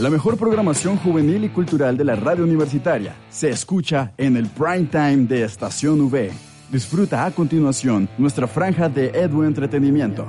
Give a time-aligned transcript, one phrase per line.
[0.00, 4.86] La mejor programación juvenil y cultural de la radio universitaria se escucha en el prime
[4.86, 6.30] time de Estación V.
[6.70, 10.28] Disfruta a continuación nuestra franja de Edu Entretenimiento.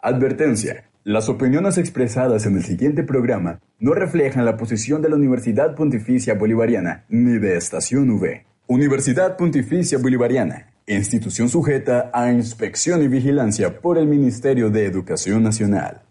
[0.00, 0.90] Advertencia.
[1.04, 6.34] Las opiniones expresadas en el siguiente programa no reflejan la posición de la Universidad Pontificia
[6.34, 8.44] Bolivariana ni de Estación V.
[8.66, 16.09] Universidad Pontificia Bolivariana, institución sujeta a inspección y vigilancia por el Ministerio de Educación Nacional.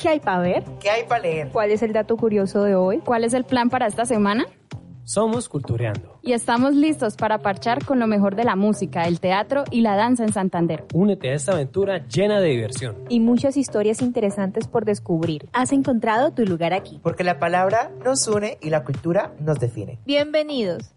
[0.00, 0.64] ¿Qué hay para ver?
[0.80, 1.48] ¿Qué hay para leer?
[1.52, 3.00] ¿Cuál es el dato curioso de hoy?
[3.04, 4.46] ¿Cuál es el plan para esta semana?
[5.04, 6.18] Somos Cultureando.
[6.22, 9.96] Y estamos listos para parchar con lo mejor de la música, el teatro y la
[9.96, 10.86] danza en Santander.
[10.94, 12.96] Únete a esta aventura llena de diversión.
[13.10, 15.50] Y muchas historias interesantes por descubrir.
[15.52, 16.98] Has encontrado tu lugar aquí.
[17.02, 19.98] Porque la palabra nos une y la cultura nos define.
[20.06, 20.94] Bienvenidos.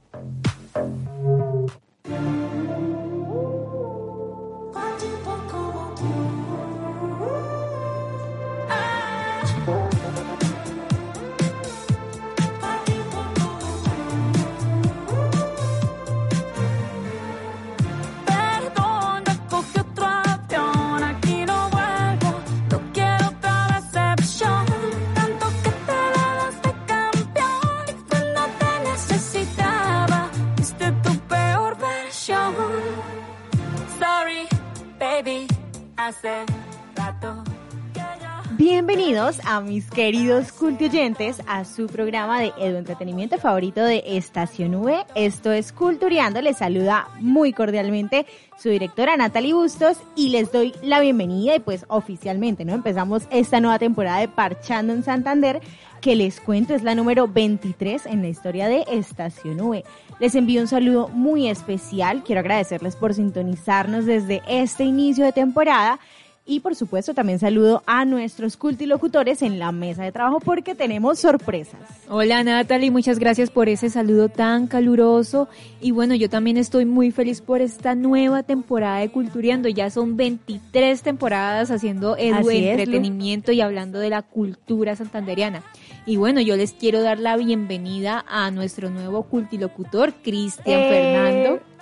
[39.54, 45.06] A mis queridos cultuyentes a su programa de edu entretenimiento favorito de Estación V.
[45.14, 46.42] Esto es Cultureando.
[46.42, 48.26] Les saluda muy cordialmente
[48.58, 52.74] su directora Natalie Bustos y les doy la bienvenida y pues oficialmente, ¿no?
[52.74, 55.62] Empezamos esta nueva temporada de Parchando en Santander
[56.02, 59.86] que les cuento es la número 23 en la historia de Estación V.
[60.20, 62.24] Les envío un saludo muy especial.
[62.24, 66.00] Quiero agradecerles por sintonizarnos desde este inicio de temporada
[66.46, 71.20] y por supuesto también saludo a nuestros cultilocutores en la mesa de trabajo porque tenemos
[71.20, 71.80] sorpresas.
[72.10, 75.48] Hola Natalie, muchas gracias por ese saludo tan caluroso.
[75.80, 79.70] Y bueno, yo también estoy muy feliz por esta nueva temporada de Culturiando.
[79.70, 85.64] Ya son 23 temporadas haciendo edu entretenimiento y hablando de la cultura santanderiana.
[86.06, 91.74] Y bueno, yo les quiero dar la bienvenida a nuestro nuevo cultilocutor, Cristian eh, Fernando.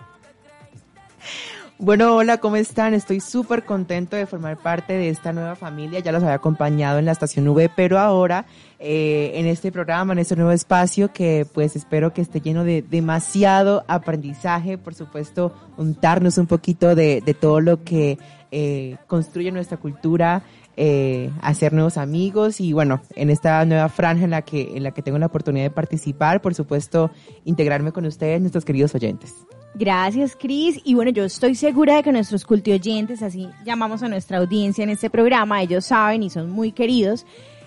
[1.83, 2.93] Bueno, hola, ¿cómo están?
[2.93, 5.99] Estoy súper contento de formar parte de esta nueva familia.
[5.99, 8.45] Ya los había acompañado en la estación V, pero ahora
[8.77, 12.83] eh, en este programa, en este nuevo espacio, que pues espero que esté lleno de
[12.83, 18.19] demasiado aprendizaje, por supuesto, untarnos un poquito de, de todo lo que
[18.51, 20.43] eh, construye nuestra cultura,
[20.77, 24.91] eh, hacer nuevos amigos y bueno, en esta nueva franja en la que en la
[24.91, 27.09] que tengo la oportunidad de participar, por supuesto,
[27.43, 29.33] integrarme con ustedes, nuestros queridos oyentes.
[29.73, 30.81] Gracias, Cris.
[30.83, 34.89] Y bueno, yo estoy segura de que nuestros oyentes, así llamamos a nuestra audiencia en
[34.89, 37.25] este programa, ellos saben y son muy queridos,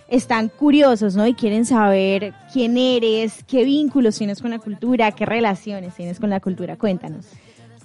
[0.08, 1.26] están curiosos, ¿no?
[1.26, 6.30] Y quieren saber quién eres, qué vínculos tienes con la cultura, qué relaciones tienes con
[6.30, 6.76] la cultura.
[6.76, 7.26] Cuéntanos.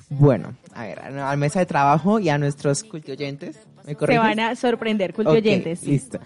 [0.09, 3.59] Bueno, a ver, a la mesa de trabajo y a nuestros cultioyentes.
[3.85, 5.79] ¿me Se van a sorprender, cultioyentes.
[5.79, 6.19] Okay, listo.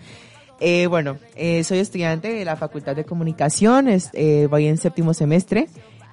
[0.59, 5.67] Eh, bueno, eh, soy estudiante de la Facultad de Comunicaciones, eh, voy en séptimo semestre.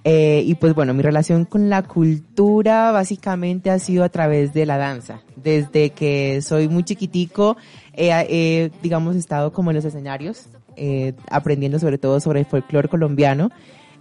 [0.05, 4.67] Eh, y pues bueno, mi relación con la cultura básicamente ha sido a través de
[4.67, 5.21] la danza.
[5.37, 7.57] Desde que soy muy chiquitico,
[7.95, 13.51] he, digamos, estado como en los escenarios, eh, aprendiendo sobre todo sobre el folclore colombiano,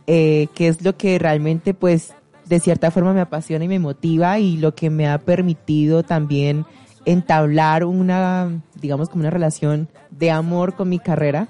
[0.07, 2.13] eh, que es lo que realmente pues
[2.45, 6.65] de cierta forma me apasiona y me motiva y lo que me ha permitido también
[7.05, 11.49] entablar una, digamos, como una relación de amor con mi carrera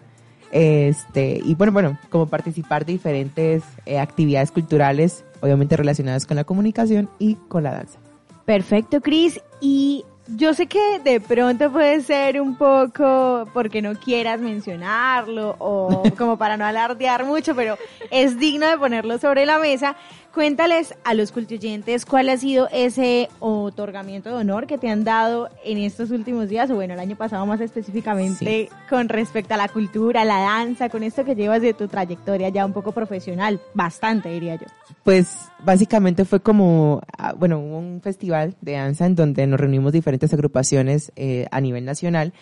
[0.51, 6.44] este, y bueno, bueno, como participar de diferentes eh, actividades culturales, obviamente relacionadas con la
[6.44, 8.00] comunicación y con la danza.
[8.46, 9.40] Perfecto, Cris.
[9.62, 10.06] Y
[10.36, 16.38] yo sé que de pronto puede ser un poco porque no quieras mencionarlo o como
[16.38, 17.78] para no alardear mucho, pero
[18.12, 19.95] es digno de ponerlo sobre la mesa.
[20.34, 25.50] Cuéntales a los cultuyentes cuál ha sido ese otorgamiento de honor que te han dado
[25.66, 29.68] en estos últimos días, o bueno, el año pasado más específicamente, con respecto a la
[29.68, 34.30] cultura, la danza, con esto que llevas de tu trayectoria ya un poco profesional, bastante
[34.30, 34.68] diría yo.
[35.04, 39.94] Pues básicamente fue como, ah, bueno, hubo un festival de danza en donde nos reunimos
[39.94, 42.34] diferentes agrupaciones eh, a nivel nacional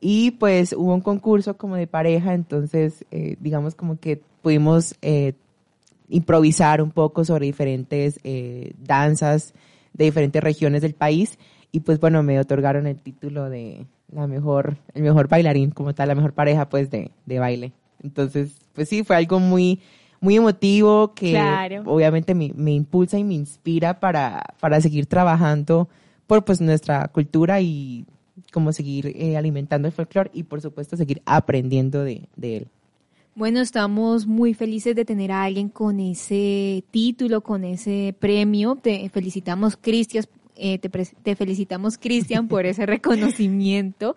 [0.00, 5.34] y pues hubo un concurso como de pareja, entonces eh, digamos como que pudimos eh,
[6.10, 9.54] improvisar un poco sobre diferentes eh, danzas
[9.92, 11.38] de diferentes regiones del país
[11.72, 16.08] y pues bueno, me otorgaron el título de la mejor, el mejor bailarín como tal,
[16.08, 17.72] la mejor pareja pues de, de baile.
[18.02, 19.80] Entonces, pues sí, fue algo muy,
[20.20, 21.38] muy emotivo que
[21.84, 25.88] obviamente me, me, impulsa y me inspira para, para seguir trabajando
[26.26, 28.04] por pues nuestra cultura y
[28.52, 32.68] como seguir eh, alimentando el folclore y por supuesto seguir aprendiendo de, de él.
[33.40, 38.76] Bueno, estamos muy felices de tener a alguien con ese título, con ese premio.
[38.76, 40.26] Te felicitamos, Cristian,
[40.56, 44.14] eh, te, felicitamos, Cristian, por ese reconocimiento.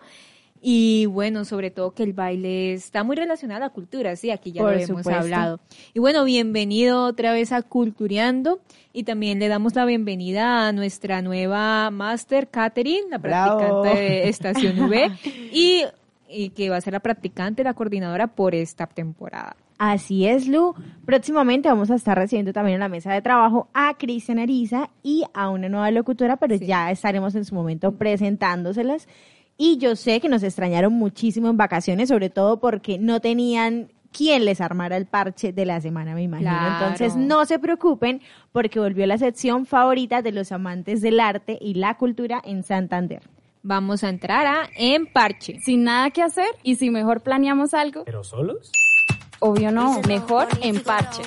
[0.60, 4.52] Y bueno, sobre todo que el baile está muy relacionado a la cultura, sí, aquí
[4.52, 5.58] ya lo hemos hablado.
[5.94, 8.60] Y bueno, bienvenido otra vez a Cultureando
[8.92, 14.80] y también le damos la bienvenida a nuestra nueva Master Catherine, la practicante de Estación
[14.80, 15.12] V.
[15.50, 15.84] y
[16.34, 19.56] y que va a ser la practicante, la coordinadora por esta temporada.
[19.78, 20.74] Así es, Lu.
[21.04, 25.24] Próximamente vamos a estar recibiendo también en la mesa de trabajo a Cristian Ariza y
[25.34, 29.08] a una nueva locutora, pero ya estaremos en su momento presentándoselas.
[29.56, 34.44] Y yo sé que nos extrañaron muchísimo en vacaciones, sobre todo porque no tenían quien
[34.44, 36.50] les armara el parche de la semana, me imagino.
[36.72, 38.20] Entonces, no se preocupen
[38.52, 43.22] porque volvió la sección favorita de los amantes del arte y la cultura en Santander
[43.64, 45.58] vamos a entrar a En Parche.
[45.60, 48.04] Sin nada que hacer y si mejor planeamos algo.
[48.04, 48.70] ¿Pero solos?
[49.40, 51.22] Obvio no, mejor en Parche.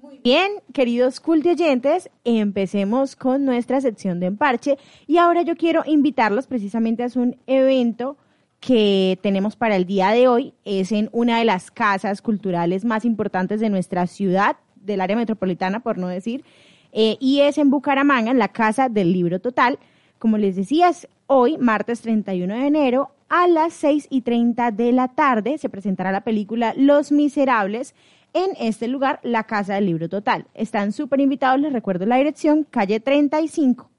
[0.00, 5.82] Muy bien, queridos culti oyentes, empecemos con nuestra sección de Emparche y ahora yo quiero
[5.86, 8.16] invitarlos precisamente a un evento
[8.60, 10.54] que tenemos para el día de hoy.
[10.64, 14.56] Es en una de las casas culturales más importantes de nuestra ciudad,
[14.86, 16.44] del área metropolitana, por no decir,
[16.92, 19.78] eh, y es en Bucaramanga, en la Casa del Libro Total.
[20.18, 24.92] Como les decía, es hoy, martes 31 de enero, a las 6 y 30 de
[24.92, 27.94] la tarde, se presentará la película Los Miserables
[28.32, 30.46] en este lugar, la Casa del Libro Total.
[30.54, 33.90] Están súper invitados, les recuerdo la dirección, calle 35,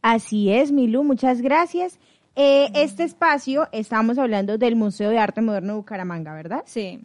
[0.00, 1.98] Así es, Milu, muchas gracias.
[2.36, 6.62] Eh, este espacio, estamos hablando del Museo de Arte Moderno de Bucaramanga, ¿verdad?
[6.64, 7.00] Sí.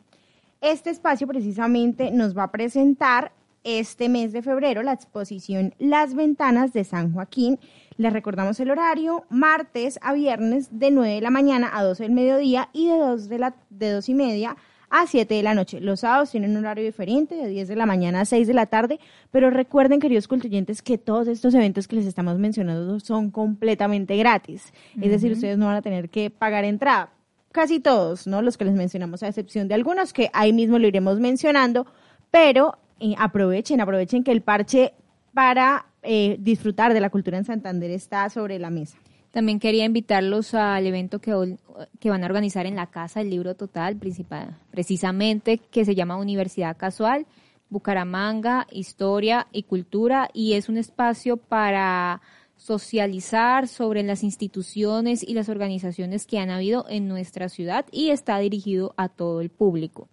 [0.62, 3.34] Este espacio precisamente nos va a presentar
[3.66, 7.60] este mes de febrero la exposición Las Ventanas de San Joaquín.
[7.98, 12.12] Les recordamos el horario, martes a viernes de 9 de la mañana a 12 del
[12.12, 14.58] mediodía y de 2, de la, de 2 y media a
[15.06, 15.80] 7 de la noche.
[15.82, 18.66] Los sábados tienen un horario diferente, de 10 de la mañana a 6 de la
[18.66, 19.00] tarde,
[19.32, 24.74] pero recuerden, queridos cultuyentes, que todos estos eventos que les estamos mencionando son completamente gratis.
[25.02, 27.10] Es decir, ustedes no van a tener que pagar entrada.
[27.52, 28.42] Casi todos, ¿no?
[28.42, 31.86] Los que les mencionamos, a excepción de algunos que ahí mismo lo iremos mencionando,
[32.32, 34.94] pero eh, aprovechen, aprovechen que el parche
[35.34, 38.98] para eh, disfrutar de la cultura en Santander está sobre la mesa.
[39.36, 41.58] También quería invitarlos al evento que,
[42.00, 46.78] que van a organizar en la Casa del Libro Total, precisamente, que se llama Universidad
[46.78, 47.26] Casual,
[47.70, 52.22] Bucaramanga, Historia y Cultura, y es un espacio para
[52.56, 58.40] socializar sobre las instituciones y las organizaciones que han habido en nuestra ciudad y está
[58.40, 60.08] dirigido a todo el público.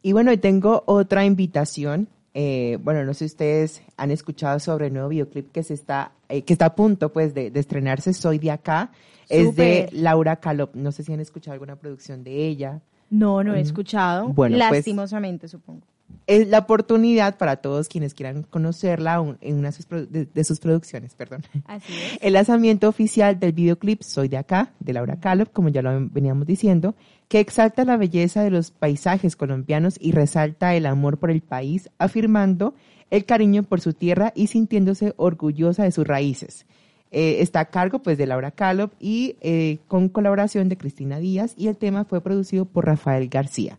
[0.00, 2.06] Y bueno, tengo otra invitación.
[2.34, 6.12] Eh, bueno, no sé si ustedes han escuchado sobre el nuevo videoclip que se está,
[6.28, 8.90] eh, que está a punto pues de, de estrenarse, Soy de acá.
[9.28, 9.88] Es de.
[9.92, 10.74] Laura Calop.
[10.74, 12.80] No sé si han escuchado alguna producción de ella.
[13.10, 13.62] No, no he Mm.
[13.62, 14.28] escuchado.
[14.28, 15.82] Bueno, pues- Lastimosamente, supongo.
[16.26, 21.42] Es la oportunidad para todos quienes quieran conocerla en una de sus, producciones, perdón.
[21.66, 22.18] Así es.
[22.20, 26.46] El lanzamiento oficial del videoclip Soy de acá, de Laura Calop, como ya lo veníamos
[26.46, 26.94] diciendo,
[27.28, 31.90] que exalta la belleza de los paisajes colombianos y resalta el amor por el país,
[31.98, 32.74] afirmando
[33.10, 36.66] el cariño por su tierra y sintiéndose orgullosa de sus raíces.
[37.14, 41.52] Eh, está a cargo pues de Laura Calop y eh, con colaboración de Cristina Díaz
[41.58, 43.78] y el tema fue producido por Rafael García.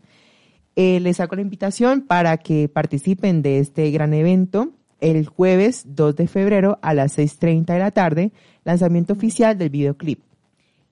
[0.76, 6.16] Eh, les hago la invitación para que participen de este gran evento el jueves 2
[6.16, 8.32] de febrero a las 6.30 de la tarde,
[8.64, 10.20] lanzamiento oficial del videoclip.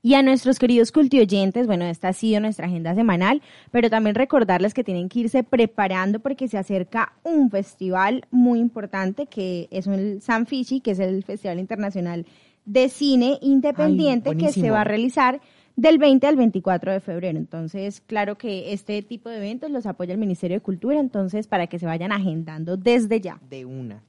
[0.05, 4.75] Y a nuestros queridos cultioyentes, bueno, esta ha sido nuestra agenda semanal, pero también recordarles
[4.75, 10.21] que tienen que irse preparando porque se acerca un festival muy importante que es el
[10.21, 12.27] San Fishi, que es el Festival Internacional
[12.65, 15.41] de Cine Independiente Ay, que se va a realizar
[15.77, 17.39] del 20 al 24 de febrero.
[17.39, 21.67] Entonces, claro que este tipo de eventos los apoya el Ministerio de Cultura, entonces para
[21.67, 23.39] que se vayan agendando desde ya.
[23.49, 24.03] De una.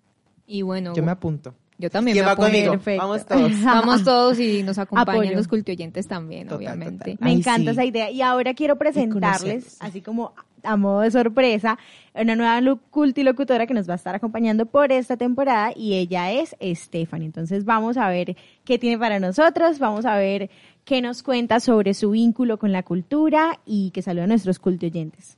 [0.46, 1.54] Y bueno, Yo me apunto.
[1.78, 2.52] yo también ¿Quién me va apunto.
[2.52, 2.72] conmigo?
[2.74, 3.02] Perfecto.
[3.08, 3.52] Vamos todos.
[3.64, 5.36] Vamos todos y nos acompañan Apoyo.
[5.38, 7.12] los cultioyentes también, Total, obviamente.
[7.12, 7.18] total.
[7.22, 7.76] Me Ay, encanta sí.
[7.78, 8.12] esa idea.
[8.12, 10.34] Y ahora quiero presentarles, así como
[10.66, 11.78] a modo de sorpresa,
[12.14, 16.56] una nueva cultilocutora que nos va a estar acompañando por esta temporada y ella es
[16.62, 17.26] Stephanie.
[17.26, 20.50] Entonces vamos a ver qué tiene para nosotros, vamos a ver
[20.86, 25.38] qué nos cuenta sobre su vínculo con la cultura y que saluda a nuestros cultioyentes.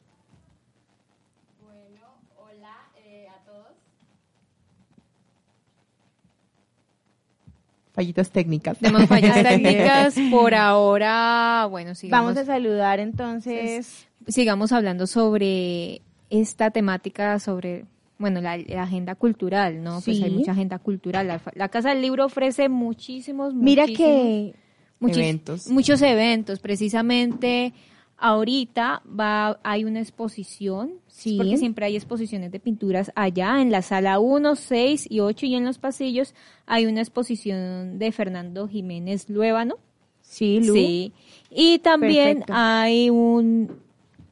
[7.93, 8.77] Fallitas técnicas.
[8.77, 10.15] Tenemos fallas técnicas.
[10.29, 14.07] Por ahora, bueno, sigamos, Vamos a saludar entonces.
[14.27, 17.85] sigamos hablando sobre esta temática, sobre,
[18.17, 20.01] bueno, la, la agenda cultural, ¿no?
[20.03, 20.23] Pues Sí.
[20.23, 21.27] hay mucha agenda cultural.
[21.27, 24.53] La, la Casa del Libro ofrece muchísimos, Mira que
[24.99, 25.67] muchis- Eventos.
[25.69, 27.73] Muchos eventos, precisamente.
[28.17, 31.35] Ahorita va, hay una exposición, Sí.
[31.37, 35.55] porque siempre hay exposiciones de pinturas allá en la sala 1, 6 y 8 y
[35.55, 36.33] en los pasillos
[36.65, 39.75] hay una exposición de Fernando Jiménez Luébano.
[40.21, 40.73] sí, Lu.
[40.73, 41.11] Sí.
[41.51, 42.53] Y también Perfecto.
[42.55, 43.83] hay un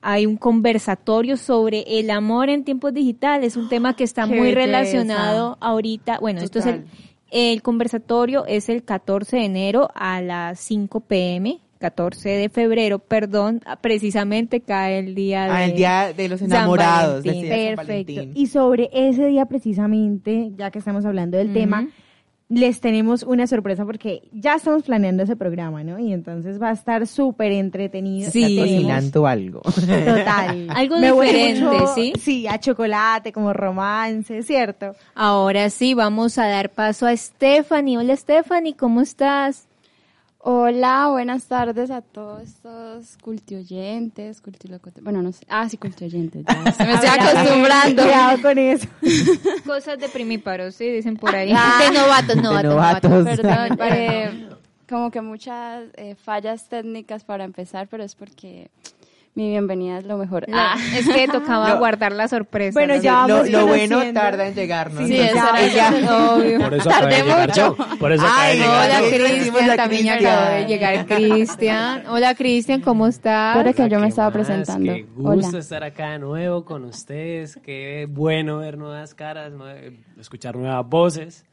[0.06, 4.40] hay un conversatorio sobre el amor en tiempos digitales, un tema que está Qué muy
[4.54, 4.60] belleza.
[4.66, 6.20] relacionado ahorita.
[6.20, 6.86] Bueno, esto es el.
[7.34, 13.62] El conversatorio es el 14 de enero a las 5 pm, 14 de febrero, perdón,
[13.82, 17.26] precisamente cae el día de Ah, el día de los San enamorados.
[17.26, 17.50] Valentín.
[17.50, 18.14] San Perfecto.
[18.14, 18.32] Valentín.
[18.36, 21.88] Y sobre ese día precisamente, ya que estamos hablando del tema,
[22.54, 25.98] les tenemos una sorpresa porque ya estamos planeando ese programa, ¿no?
[25.98, 28.30] Y entonces va a estar súper entretenido.
[28.30, 28.58] Sí.
[28.58, 29.62] Cocinando algo.
[29.62, 30.68] Total.
[30.76, 32.14] Algo Me diferente, mucho, ¿sí?
[32.20, 34.96] Sí, a chocolate, como romance, ¿cierto?
[35.16, 37.98] Ahora sí, vamos a dar paso a Stephanie.
[37.98, 39.68] Hola Stephanie, ¿cómo estás?
[40.46, 45.02] Hola, buenas tardes a todos estos cultioyentes, cultilocutores.
[45.02, 45.46] Bueno, no sé.
[45.48, 46.44] Ah, sí, cultioyentes.
[46.46, 46.72] ya.
[46.74, 48.02] Se me estoy acostumbrando.
[48.04, 48.88] Cuidado con eso.
[49.66, 51.54] Cosas de primíparos, sí, dicen por ahí.
[51.56, 51.80] Ah.
[51.80, 53.10] De novatos, novatos, novatos.
[53.10, 53.38] novatos.
[53.38, 54.50] Perdón, eh,
[54.90, 58.70] como que muchas eh, fallas técnicas para empezar, pero es porque
[59.36, 60.46] mi bienvenida es lo mejor.
[60.54, 60.76] Ah.
[60.96, 61.80] Es que tocaba No.
[61.80, 62.80] guardar la sorpresa.
[62.80, 63.02] Bueno, ¿no?
[63.02, 64.22] ya lo, vamos lo bueno conociendo.
[64.22, 65.02] tarda en llegar, ¿no?
[65.02, 66.60] Sí, Sí, Entonces, eso era ella- Obvio.
[66.60, 67.78] Por eso acaba de llegar mucho.
[67.78, 67.98] yo.
[67.98, 72.04] Por eso acaba de llegar Hola Cristian, también acabó de llegar Cristian.
[72.08, 73.56] Hola Cristian, ¿cómo estás?
[73.58, 74.34] Ahora que yo me ¿Qué estaba más?
[74.36, 74.94] presentando.
[74.94, 75.60] Qué gusto Hola.
[75.60, 77.60] estar acá de nuevo con ustedes.
[77.64, 79.52] Qué bueno ver nuevas caras,
[80.20, 81.46] escuchar nuevas voces.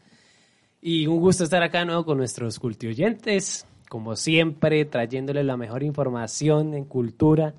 [0.82, 3.66] Y un gusto estar acá de nuevo con nuestros cultioyentes.
[3.88, 7.54] Como siempre, trayéndoles la mejor información en cultura.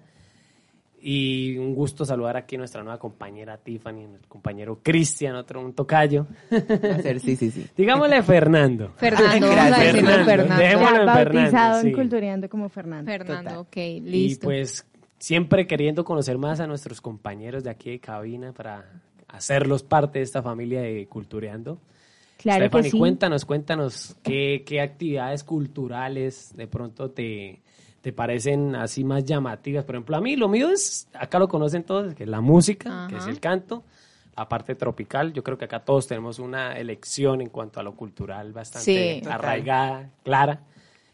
[1.03, 5.73] Y un gusto saludar aquí a nuestra nueva compañera Tiffany, el compañero Cristian, otro un
[5.73, 6.27] tocayo.
[6.51, 7.65] Hacer, sí, sí, sí.
[7.77, 8.91] Digámosle Fernando.
[8.97, 9.79] Fernando, vamos a Gracias.
[9.93, 10.63] decirle Fernando, Fernando.
[10.63, 11.87] dejémoslo Ya en Fernando, bautizado sí.
[11.87, 13.11] en Cultureando como Fernando.
[13.11, 13.57] Fernando, Total.
[13.59, 14.45] ok, Y listo.
[14.45, 14.85] pues
[15.17, 18.85] siempre queriendo conocer más a nuestros compañeros de aquí de cabina para
[19.27, 21.79] hacerlos parte de esta familia de Cultureando.
[22.37, 22.97] Claro Stephanie, que sí.
[22.99, 27.61] cuéntanos, cuéntanos qué, qué actividades culturales de pronto te,
[28.01, 29.85] te parecen así más llamativas.
[29.85, 33.07] Por ejemplo, a mí lo mío es, acá lo conocen todos, que es la música,
[33.09, 33.83] que es el canto,
[34.35, 35.33] la parte tropical.
[35.33, 39.29] Yo creo que acá todos tenemos una elección en cuanto a lo cultural bastante Sí.
[39.29, 40.61] arraigada, clara.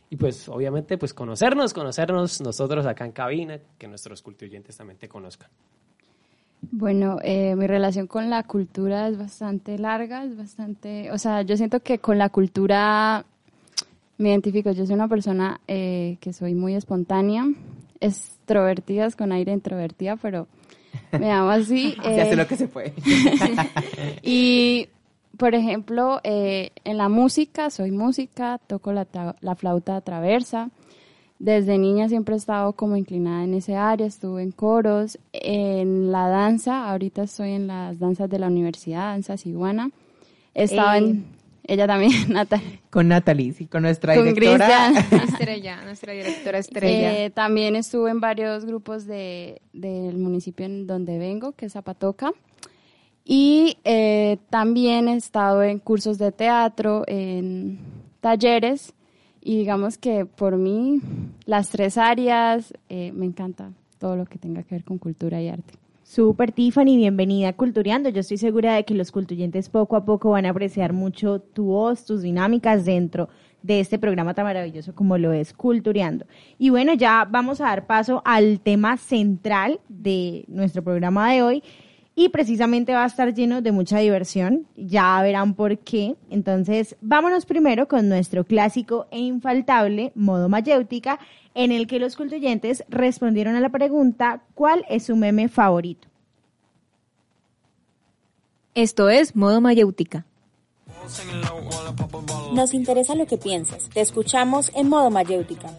[0.09, 5.09] Y pues obviamente pues conocernos, conocernos nosotros acá en cabina, que nuestros cultuyentes también te
[5.09, 5.49] conozcan.
[6.61, 11.55] Bueno, eh, mi relación con la cultura es bastante larga, es bastante, o sea, yo
[11.55, 13.25] siento que con la cultura
[14.17, 14.71] me identifico.
[14.71, 17.45] Yo soy una persona eh, que soy muy espontánea,
[17.99, 20.47] extrovertida, con aire introvertida, pero
[21.19, 21.95] me amo así.
[22.03, 22.93] Se eh, hace lo que se puede.
[24.23, 24.87] y,
[25.37, 29.07] por ejemplo, eh, en la música, soy música, toco la,
[29.39, 30.69] la flauta traversa.
[31.39, 36.29] Desde niña siempre he estado como inclinada en ese área, estuve en coros, en la
[36.29, 39.91] danza, ahorita estoy en las danzas de la universidad, danza ciguana.
[40.55, 40.97] He estado Eh.
[40.97, 41.25] en,
[41.67, 42.79] ella también, Natalia.
[42.89, 44.91] Con Natalie, sí, con nuestra Con directora.
[44.93, 45.23] Cristian.
[45.29, 47.25] Estrella, nuestra directora Estrella.
[47.25, 52.31] Eh, también estuve en varios grupos de, del municipio en donde vengo, que es Zapatoca.
[53.25, 57.79] Y eh, también he estado en cursos de teatro, en
[58.21, 58.93] talleres.
[59.41, 61.01] Y digamos que por mí,
[61.45, 65.49] las tres áreas, eh, me encanta todo lo que tenga que ver con cultura y
[65.49, 65.73] arte.
[66.09, 68.07] Super Tiffany, bienvenida a Cultureando.
[68.07, 71.65] Yo estoy segura de que los cultuyentes poco a poco van a apreciar mucho tu
[71.65, 73.27] voz, tus dinámicas dentro
[73.61, 76.25] de este programa tan maravilloso como lo es Cultureando.
[76.57, 81.63] Y bueno, ya vamos a dar paso al tema central de nuestro programa de hoy
[82.15, 84.65] y precisamente va a estar lleno de mucha diversión.
[84.75, 86.15] Ya verán por qué.
[86.31, 91.19] Entonces, vámonos primero con nuestro clásico e infaltable modo mayéutica,
[91.57, 96.07] en el que los cultuyentes respondieron a la pregunta ¿cuál es su meme favorito?
[98.75, 100.23] Esto es Modo Mayéutica.
[102.53, 103.89] Nos interesa lo que piensas.
[103.89, 105.71] Te escuchamos en modo mayéutica.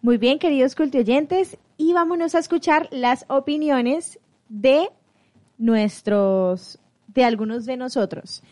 [0.00, 4.88] Muy bien, queridos cultuyentes, y vámonos a escuchar las opiniones de
[5.58, 8.42] nuestros, de algunos de nosotros.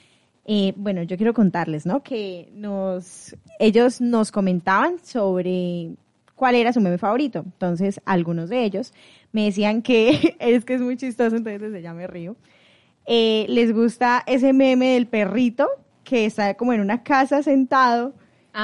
[0.50, 2.02] Eh, bueno, yo quiero contarles, ¿no?
[2.02, 5.90] Que nos, ellos nos comentaban sobre
[6.34, 7.40] cuál era su meme favorito.
[7.44, 8.94] Entonces, algunos de ellos
[9.32, 12.34] me decían que es que es muy chistoso, entonces desde ya me río.
[13.06, 15.68] Eh, les gusta ese meme del perrito
[16.02, 18.14] que está como en una casa sentado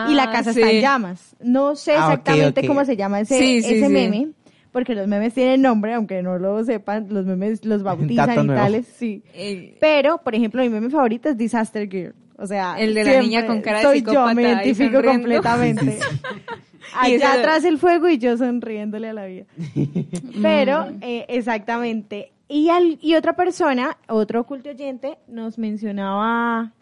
[0.08, 0.60] y la Ah, casa sí.
[0.60, 1.36] está en llamas.
[1.40, 3.92] No sé Ah, exactamente cómo se llama ese, Sí, sí, ese sí.
[3.92, 4.28] meme,
[4.74, 8.46] porque los memes tienen nombre, aunque no lo sepan, los memes los bautizan Dato y
[8.46, 8.60] nuevo.
[8.60, 9.22] tales, sí.
[9.32, 12.12] Eh, Pero, por ejemplo, mi meme favorito es Disaster Girl.
[12.36, 14.92] O sea, El de la niña con cara de soy yo, psicópata me ahí identifico
[14.96, 15.20] sonriendo.
[15.42, 15.98] completamente.
[16.96, 19.44] Allá atrás el fuego y yo sonriéndole a la vida.
[20.42, 20.98] Pero, Mm.
[21.02, 22.32] eh, exactamente.
[22.48, 26.72] Y, al- y otra persona, otro oculto oyente, nos mencionaba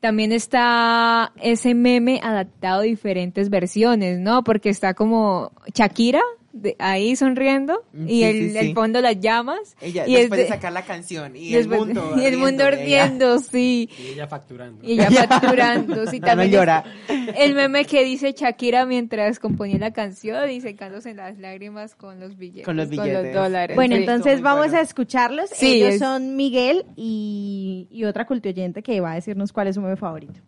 [0.00, 4.42] También está ese meme adaptado a diferentes versiones, ¿no?
[4.44, 6.20] Porque está como Shakira
[6.56, 8.58] de- ahí sonriendo Mm, y sí, el, sí, sí.
[8.58, 9.76] el fondo las llamas.
[9.80, 12.36] Ella, y después es de de- sacar la canción y después- el mundo y el
[12.38, 13.90] mundo ardiendo sí.
[13.98, 14.84] Y ella facturando.
[14.86, 16.84] Y ella facturando, sí, No, no también llora.
[17.08, 21.94] es- el meme que dice Shakira mientras componía la canción y secándose en las lágrimas
[21.96, 22.64] con los billetes.
[22.64, 23.34] Con los billetes.
[23.34, 23.74] dólares.
[23.74, 24.00] Bueno, sí.
[24.02, 24.78] entonces vamos bueno.
[24.78, 25.50] a escucharlos.
[25.50, 29.74] Sí, Ellos es- son Miguel y, y otra cultoyente que va a decirnos cuál es
[29.74, 30.40] su meme favorito.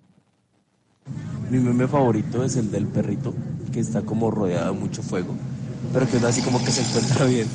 [1.50, 3.32] Mi meme favorito es el del perrito,
[3.72, 5.36] que está como rodeado de mucho fuego,
[5.96, 7.48] pero que es así como que se encuentra bien.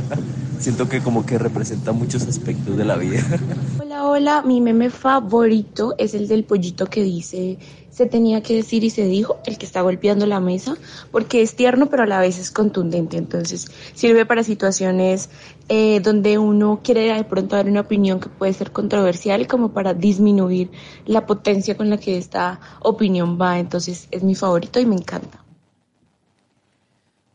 [0.60, 3.20] Siento que como que representa muchos aspectos de la vida.
[3.80, 7.58] Hola, hola, mi meme favorito es el del pollito que dice
[7.90, 10.76] se tenía que decir y se dijo, el que está golpeando la mesa,
[11.10, 15.28] porque es tierno pero a la vez es contundente, entonces sirve para situaciones
[15.68, 19.94] eh, donde uno quiere de pronto dar una opinión que puede ser controversial como para
[19.94, 20.70] disminuir
[21.06, 25.49] la potencia con la que esta opinión va, entonces es mi favorito y me encanta.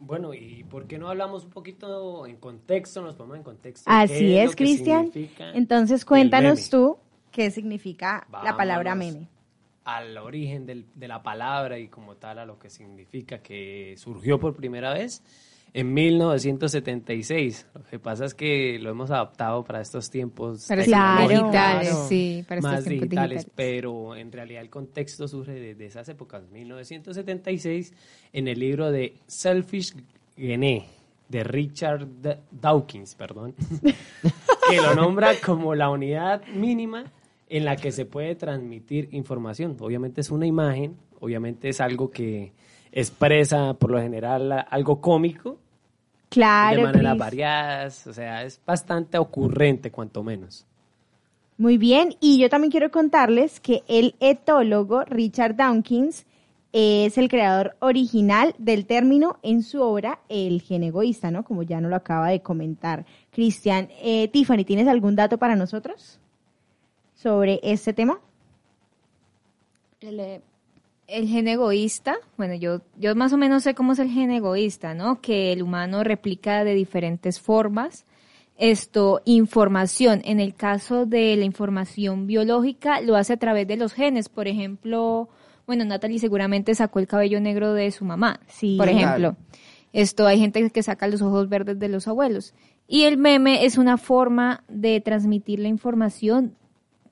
[0.06, 3.02] Bueno, ¿y por qué no hablamos un poquito en contexto?
[3.02, 3.89] Nos ponemos en contexto.
[3.89, 5.12] Así ¿Qué es, Cristian.
[5.56, 6.98] Entonces cuéntanos tú
[7.32, 9.28] qué significa la palabra meme.
[9.84, 14.39] Al origen del- de la palabra y como tal a lo que significa, que surgió
[14.39, 15.22] por primera vez
[15.78, 17.68] en 1976.
[17.74, 21.28] Lo que pasa es que lo hemos adaptado para estos tiempos Para Claro.
[21.28, 22.08] digitales, Claro.
[22.08, 23.52] sí, para más estos digitales, digitales.
[23.56, 27.94] pero en realidad el contexto surge desde esas épocas, 1976,
[28.34, 29.96] en el libro de Selfish
[30.38, 30.86] Gene
[31.28, 33.56] de Richard D- Dawkins, perdón,
[34.70, 37.12] que lo nombra como la unidad mínima
[37.50, 39.76] en la que se puede transmitir información.
[39.80, 42.54] Obviamente es una imagen, obviamente es algo que
[42.92, 45.60] expresa por lo general algo cómico.
[46.36, 46.82] Claro.
[46.82, 50.65] De maneras variadas, o sea, es bastante ocurrente cuanto menos.
[51.58, 56.26] Muy bien, y yo también quiero contarles que el etólogo Richard Dawkins
[56.74, 61.45] es el creador original del término en su obra El gen egoísta, ¿no?
[61.45, 63.88] Como ya nos lo acaba de comentar Cristian.
[64.02, 66.19] Eh, Tiffany, ¿tienes algún dato para nosotros
[67.13, 68.19] sobre este tema?
[70.02, 70.41] El, eh,
[71.08, 74.94] el gen egoísta, bueno, yo, yo más o menos sé cómo es el gen egoísta,
[74.94, 75.22] ¿no?
[75.22, 78.06] Que el humano replica de diferentes formas
[78.58, 80.22] esto, información.
[80.24, 84.30] En el caso de la información biológica, lo hace a través de los genes.
[84.30, 85.30] Por ejemplo,
[85.68, 89.36] bueno, Natalie seguramente sacó el cabello negro de su mamá, sí, por ejemplo.
[89.91, 92.54] Esto, hay gente que saca los ojos verdes de los abuelos.
[92.88, 96.56] Y el meme es una forma de transmitir la información,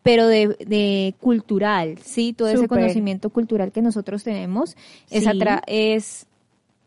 [0.03, 2.33] pero de, de cultural, ¿sí?
[2.33, 4.75] Todo ese conocimiento cultural que nosotros tenemos
[5.09, 5.25] es,
[5.67, 6.27] es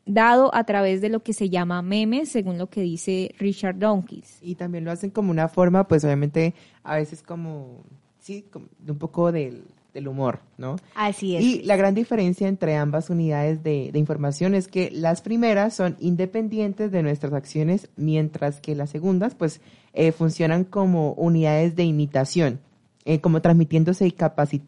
[0.05, 4.38] dado a través de lo que se llama meme, según lo que dice Richard Dawkins.
[4.42, 7.83] Y también lo hacen como una forma, pues obviamente a veces como,
[8.20, 9.64] sí, como un poco del
[9.96, 10.76] del humor, ¿no?
[10.94, 11.42] Así es.
[11.42, 16.92] Y la gran diferencia entre ambas unidades de, información es que las primeras son independientes
[16.92, 19.62] de nuestras acciones, mientras que las segundas, pues,
[19.94, 22.61] eh, funcionan como unidades de imitación,
[23.07, 24.62] eh, como transmitiéndose y capacit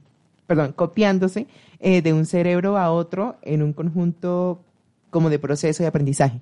[0.47, 1.47] perdón, copiándose
[1.79, 4.61] eh, de un cerebro a otro en un conjunto
[5.11, 6.41] como de proceso de aprendizaje.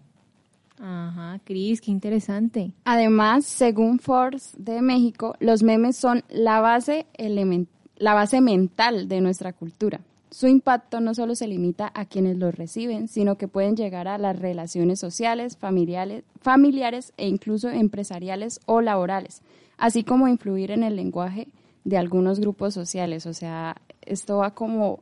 [0.81, 2.71] Ajá, Cris, qué interesante.
[2.85, 9.21] Además, según Forbes de México, los memes son la base elemental la base mental de
[9.21, 10.01] nuestra cultura.
[10.31, 14.19] Su impacto no solo se limita a quienes lo reciben, sino que pueden llegar a
[14.19, 19.41] las relaciones sociales, familiares, familiares e incluso empresariales o laborales,
[19.79, 21.49] así como influir en el lenguaje
[21.87, 23.25] de algunos grupos sociales.
[23.27, 25.01] O sea, esto va como,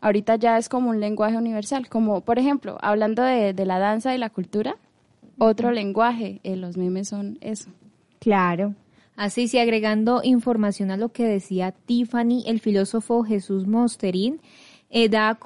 [0.00, 4.18] ahorita ya es como un lenguaje universal, como por ejemplo, hablando de, la danza y
[4.18, 4.76] la cultura,
[5.38, 7.70] otro lenguaje, eh, los memes son eso.
[8.18, 8.74] Claro,
[9.16, 14.40] Así, si agregando información a lo que decía Tiffany, el filósofo Jesús Mosterín,
[14.90, 15.38] eh, da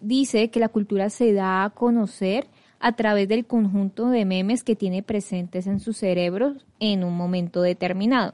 [0.00, 2.46] dice que la cultura se da a conocer
[2.80, 7.60] a través del conjunto de memes que tiene presentes en su cerebro en un momento
[7.60, 8.32] determinado.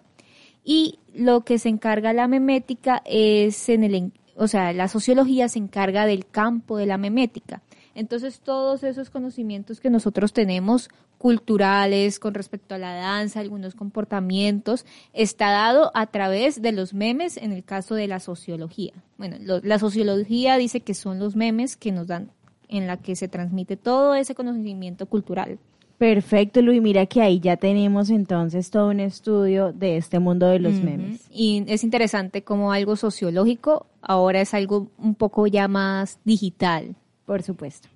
[0.64, 5.59] Y lo que se encarga la memética es en el, o sea, la sociología se
[5.59, 7.62] encarga del campo de la memética.
[7.94, 14.85] Entonces, todos esos conocimientos que nosotros tenemos culturales con respecto a la danza, algunos comportamientos,
[15.12, 18.92] está dado a través de los memes en el caso de la sociología.
[19.16, 22.31] Bueno, la sociología dice que son los memes que nos dan,
[22.68, 25.59] en la que se transmite todo ese conocimiento cultural.
[25.98, 26.83] Perfecto, Luis.
[26.83, 31.28] Mira que ahí ya tenemos entonces todo un estudio de este mundo de los memes.
[31.30, 36.94] Y es interesante como algo sociológico ahora es algo un poco ya más digital.
[37.26, 37.88] Por supuesto.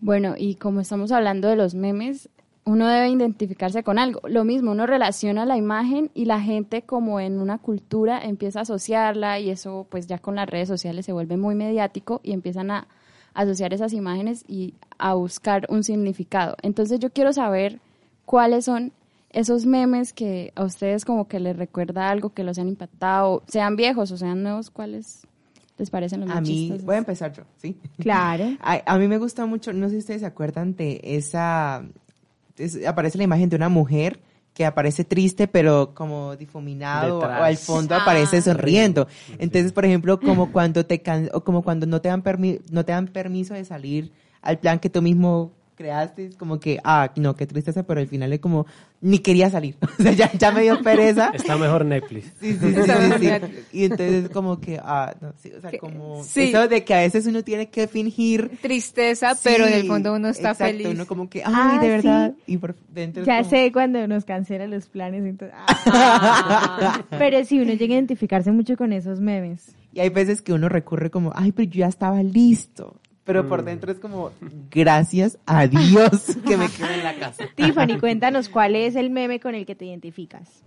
[0.00, 2.28] Bueno, y como estamos hablando de los memes,
[2.64, 4.20] uno debe identificarse con algo.
[4.28, 8.62] Lo mismo, uno relaciona la imagen y la gente como en una cultura empieza a
[8.62, 12.70] asociarla y eso pues ya con las redes sociales se vuelve muy mediático y empiezan
[12.70, 12.88] a
[13.36, 16.56] asociar esas imágenes y a buscar un significado.
[16.62, 17.80] Entonces yo quiero saber
[18.24, 18.92] cuáles son
[19.30, 23.76] esos memes que a ustedes como que les recuerda algo que los han impactado, sean
[23.76, 25.26] viejos o sean nuevos, cuáles
[25.76, 27.76] les parecen los A mí, voy a empezar yo, ¿sí?
[27.98, 28.56] Claro.
[28.60, 31.84] a, mí me gusta mucho, no sé si ustedes se acuerdan de esa
[32.88, 34.18] aparece la imagen de una mujer
[34.56, 38.42] que aparece triste pero como difuminado o al fondo aparece ah.
[38.42, 39.06] sonriendo.
[39.38, 41.02] Entonces, por ejemplo, como cuando te
[41.34, 42.24] o como cuando no te dan
[42.70, 46.80] no te dan permiso de salir al plan que tú mismo creaste, es como que,
[46.82, 48.66] ah, no, qué tristeza, pero al final es como,
[49.00, 49.76] ni quería salir.
[49.98, 51.30] o sea, ya, ya me dio pereza.
[51.34, 52.32] Está mejor Netflix.
[52.40, 52.82] Sí, sí, sí.
[53.18, 53.28] sí,
[53.72, 57.26] Y entonces como que, ah, no, sí, o sea, como eso de que a veces
[57.26, 60.88] uno tiene que fingir tristeza, pero en el fondo uno está exacto, feliz.
[60.88, 62.34] uno como que, ay, de ah, verdad.
[62.46, 65.24] Y por dentro Ya sé cuando nos cancelan los planes.
[65.24, 67.04] Entonces, ah.
[67.10, 69.74] pero sí, uno llega a identificarse mucho con esos memes.
[69.92, 73.62] Y hay veces que uno recurre como, ay, pero yo ya estaba listo pero por
[73.62, 73.64] mm.
[73.66, 74.30] dentro es como,
[74.70, 77.44] gracias a Dios que me quedo en la casa.
[77.56, 80.62] Tiffany, cuéntanos cuál es el meme con el que te identificas.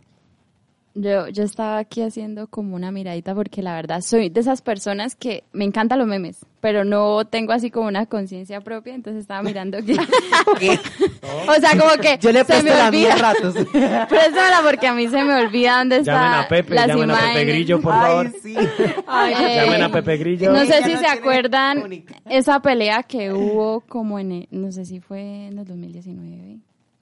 [0.96, 5.16] Yo, yo estaba aquí haciendo como una miradita porque la verdad soy de esas personas
[5.16, 9.44] que me encantan los memes, pero no tengo así como una conciencia propia, entonces estaba
[9.44, 9.94] mirando que...
[11.48, 13.16] o sea, como que yo le se me olvida.
[13.16, 13.54] ratos.
[14.10, 17.46] Préstamela porque a mí se me olvida dónde está llamen a Pepe, llamen a Pepe
[17.46, 18.32] Grillo, por favor.
[18.42, 18.56] sí.
[18.56, 20.52] llamen a Pepe Grillo.
[20.52, 25.48] No sé si se acuerdan esa pelea que hubo como en, no sé si fue
[25.48, 26.60] en el 2019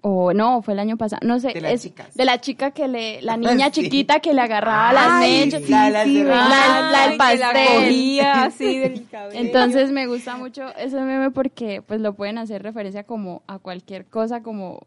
[0.09, 2.15] o no, fue el año pasado, no sé, De las es chicas.
[2.15, 3.83] de la chica que le, la niña Sí.
[3.83, 7.67] chiquita que le agarraba las mechas, sí, la- la sí, la, la del la pastel.
[7.83, 9.39] cogía así del cabello.
[9.39, 14.05] Entonces me gusta mucho ese meme porque pues lo pueden hacer referencia como a cualquier
[14.05, 14.79] cosa, como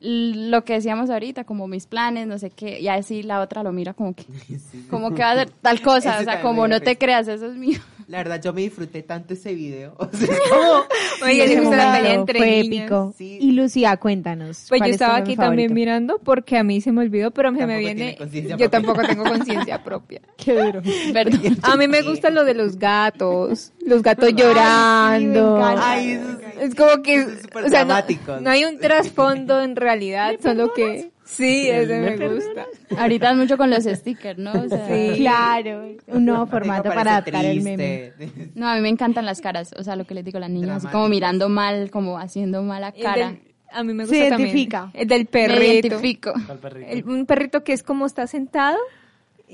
[0.00, 3.72] lo que decíamos ahorita, como mis planes, no sé qué, y así la otra lo
[3.72, 4.24] mira como que,
[4.90, 7.54] como que va a hacer tal cosa, o sea, como no te creas, eso es
[7.56, 7.78] mío.
[8.14, 9.96] La verdad, yo me disfruté tanto ese video.
[9.98, 10.84] O sea, como-
[11.24, 12.66] Oye, entre fue niñas.
[12.84, 13.14] épico.
[13.18, 13.38] Sí.
[13.40, 14.66] Y Lucía, cuéntanos.
[14.68, 15.42] Pues ¿cuál yo estaba aquí favorito?
[15.42, 17.94] también mirando porque a mí se me olvidó, pero se me Tampoco viene.
[17.94, 20.20] tiene conciencia Yo tampoco tengo conciencia propia.
[20.36, 20.80] Qué duro.
[21.12, 21.56] Perdón.
[21.62, 25.60] A mí me gusta lo de los gatos, los gatos Ay, sí, me llorando.
[25.64, 27.28] Ay, eso es- es como que, es
[27.64, 32.66] o sea, no hay un trasfondo en realidad, solo que sí, ese me gusta.
[32.98, 34.52] Ahorita es mucho con los stickers, ¿no?
[34.52, 35.14] O sea, Sí.
[35.18, 38.12] Claro, un nuevo formato para adaptar el meme.
[38.54, 40.50] No, a mí me encantan las caras, o sea, lo que les digo a las
[40.50, 43.28] niñas, así como mirando mal, como haciendo mala cara.
[43.28, 43.40] del-
[43.72, 44.50] a mí me Se gusta también.
[44.50, 44.90] identifica.
[44.94, 45.64] El del Me perrito.
[45.88, 46.32] identifico.
[46.48, 46.88] Al perrito.
[46.90, 48.78] El- un perrito que es como está sentado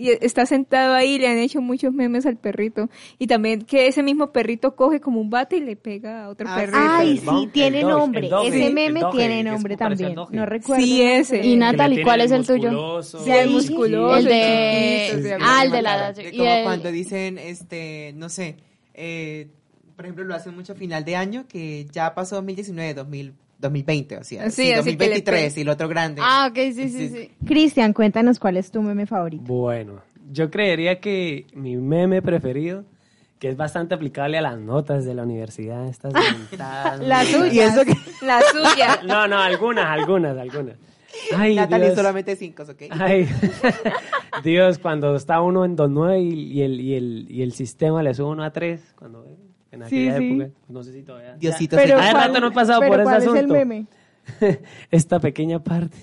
[0.00, 3.86] y está sentado ahí y le han hecho muchos memes al perrito y también que
[3.86, 6.78] ese mismo perrito coge como un bate y le pega a otro Ah, perrito.
[6.80, 8.28] Ay, sí, tiene Dog, nombre.
[8.28, 10.14] Dog, Ese meme Dog, tiene nombre también.
[10.14, 10.84] No recuerdo.
[10.84, 11.44] Sí, ese.
[11.46, 13.02] Y Natalie, ¿cuál es el tuyo?
[13.02, 16.12] Sí, el musculoso, El el de- Ah, el de la...
[16.12, 18.56] De y como el- cuando dicen, este, no sé,
[18.94, 19.48] eh,
[19.96, 24.16] por ejemplo, lo hacen mucho a final de año, que ya pasó 2019, 2000, 2020,
[24.18, 26.22] o sea, Sí, sí, así que le 2023 pe- y el otro grande.
[26.24, 27.30] Ah, ok, sí, sí, sí.
[27.46, 29.44] Cristian, cuéntanos cuál es tu meme favorito.
[29.44, 30.00] Bueno,
[30.32, 32.84] yo creería que mi meme preferido,
[33.38, 37.00] que es bastante aplicable a las notas de la universidad, estas sentadas.
[37.06, 37.24] La.
[37.24, 39.00] Y eso que La suya.
[39.06, 40.76] No, no, algunas, algunas, algunas.
[41.36, 41.96] Ay, Natalie Dios.
[41.96, 42.82] solamente cinco, ¿ok?
[42.90, 43.28] Ay,
[44.44, 48.14] Dios, cuando está uno en 2.9 y, y el, y, el, y el sistema le
[48.14, 49.26] sube uno a 3, cuando
[49.72, 50.32] en aquella Sí, sí.
[50.40, 51.34] época, no sé si todavía.
[51.36, 51.76] Diosito.
[51.76, 53.54] Pero Hace ¿cuál- rato no he pasado pero por ese ¿cuál es el asunto.
[53.54, 53.86] meme?
[54.90, 55.96] Esta pequeña parte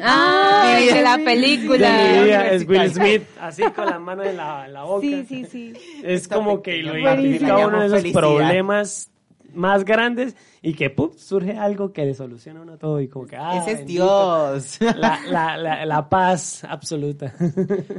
[0.00, 1.88] Ah, de la de película.
[2.18, 5.00] mi vida es Will Smith, así con las manos en la, en la boca.
[5.00, 5.72] Sí, sí, sí.
[6.04, 8.20] Es Esta como que lo identifica uno de esos felicidad.
[8.20, 9.10] problemas
[9.54, 11.10] más grandes y que ¡pum!
[11.16, 14.52] surge algo que le soluciona a uno todo y como que ah, Ese es bendito.
[14.52, 14.78] Dios.
[14.96, 17.34] La, la, la, la paz absoluta.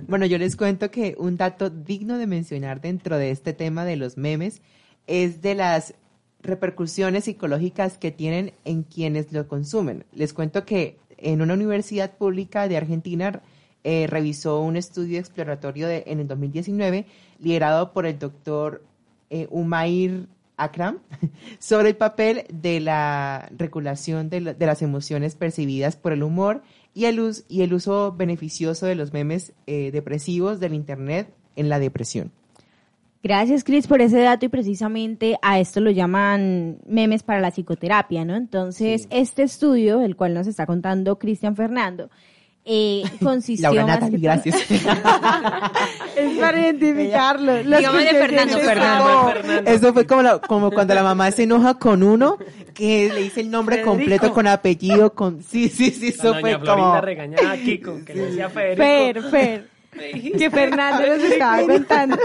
[0.08, 3.98] Bueno, yo les cuento que un dato digno de mencionar dentro de este tema de
[3.98, 4.62] los memes
[5.08, 5.94] es de las
[6.42, 10.06] repercusiones psicológicas que tienen en quienes lo consumen.
[10.14, 13.42] Les cuento que en una universidad pública de Argentina
[13.86, 17.06] eh, revisó un estudio exploratorio de- en el 2019
[17.40, 18.84] liderado por el doctor
[19.30, 21.00] eh, Umair Akram
[21.60, 26.62] sobre el papel de la regulación de, la- de las emociones percibidas por el humor
[26.94, 31.80] y el, y el uso beneficioso de los memes eh, depresivos del Internet en la
[31.80, 32.32] depresión.
[33.24, 38.26] Gracias, Cris, por ese dato y precisamente a esto lo llaman memes para la psicoterapia,
[38.26, 38.36] ¿no?
[38.36, 42.10] Entonces, este estudio, el cual nos está contando Cristian Fernando,
[42.66, 44.56] eh, consistió Laura más Natalie, que gracias.
[46.18, 47.64] Es para identificarlo.
[47.64, 49.34] Dígame de Fernando, Fernando.
[49.72, 52.38] Eso fue como, la- como cuando la mamá se enoja con uno,
[52.74, 53.96] que le dice el nombre Federico.
[53.98, 55.42] completo con apellido, con...
[55.44, 57.00] Sí, sí, sí, eso fue como...
[57.02, 58.84] regañaba a Kiko, que le decía Federico.
[58.84, 59.73] Fer, Fer.
[60.38, 62.18] Que Fernando nos estaba contando.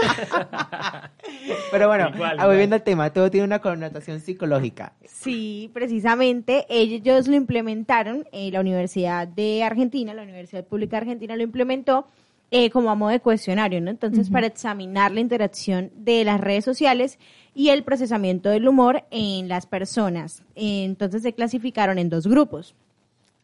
[1.71, 2.47] Pero bueno, Igual, ah, igual.
[2.47, 4.93] volviendo al tema, todo tiene una connotación psicológica.
[5.05, 11.35] Sí, precisamente ellos lo implementaron, eh, la Universidad de Argentina, la Universidad Pública de Argentina
[11.35, 12.07] lo implementó
[12.51, 13.91] eh, como a modo de cuestionario, ¿no?
[13.91, 17.19] Entonces, para examinar la interacción de las redes sociales
[17.53, 20.41] y el procesamiento del humor en las personas.
[20.55, 22.73] Eh, Entonces, se clasificaron en dos grupos.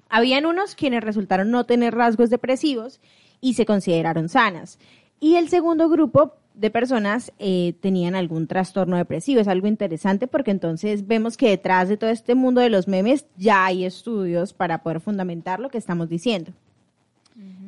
[0.10, 3.00] Habían unos quienes resultaron no tener rasgos depresivos
[3.42, 4.80] y se consideraron sanas.
[5.20, 9.42] Y el segundo grupo de personas eh, tenían algún trastorno depresivo.
[9.42, 13.26] Es algo interesante porque entonces vemos que detrás de todo este mundo de los memes
[13.38, 16.54] ya hay estudios para poder fundamentar lo que estamos diciendo.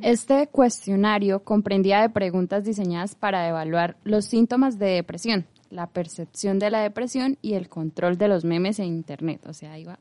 [0.02, 6.70] Este cuestionario comprendía de preguntas diseñadas para evaluar los síntomas de depresión, la percepción de
[6.70, 9.46] la depresión y el control de los memes en Internet.
[9.48, 10.00] O sea, iba,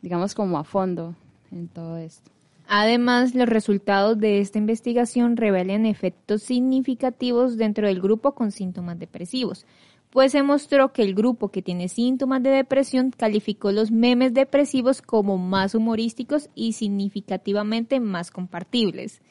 [0.00, 1.16] digamos, como a fondo
[1.50, 2.30] en todo esto.
[2.70, 9.64] Además, los resultados de esta investigación revelan efectos significativos dentro del grupo con síntomas depresivos,
[10.10, 15.00] pues se mostró que el grupo que tiene síntomas de depresión calificó los memes depresivos
[15.00, 19.22] como más humorísticos y significativamente más compartibles.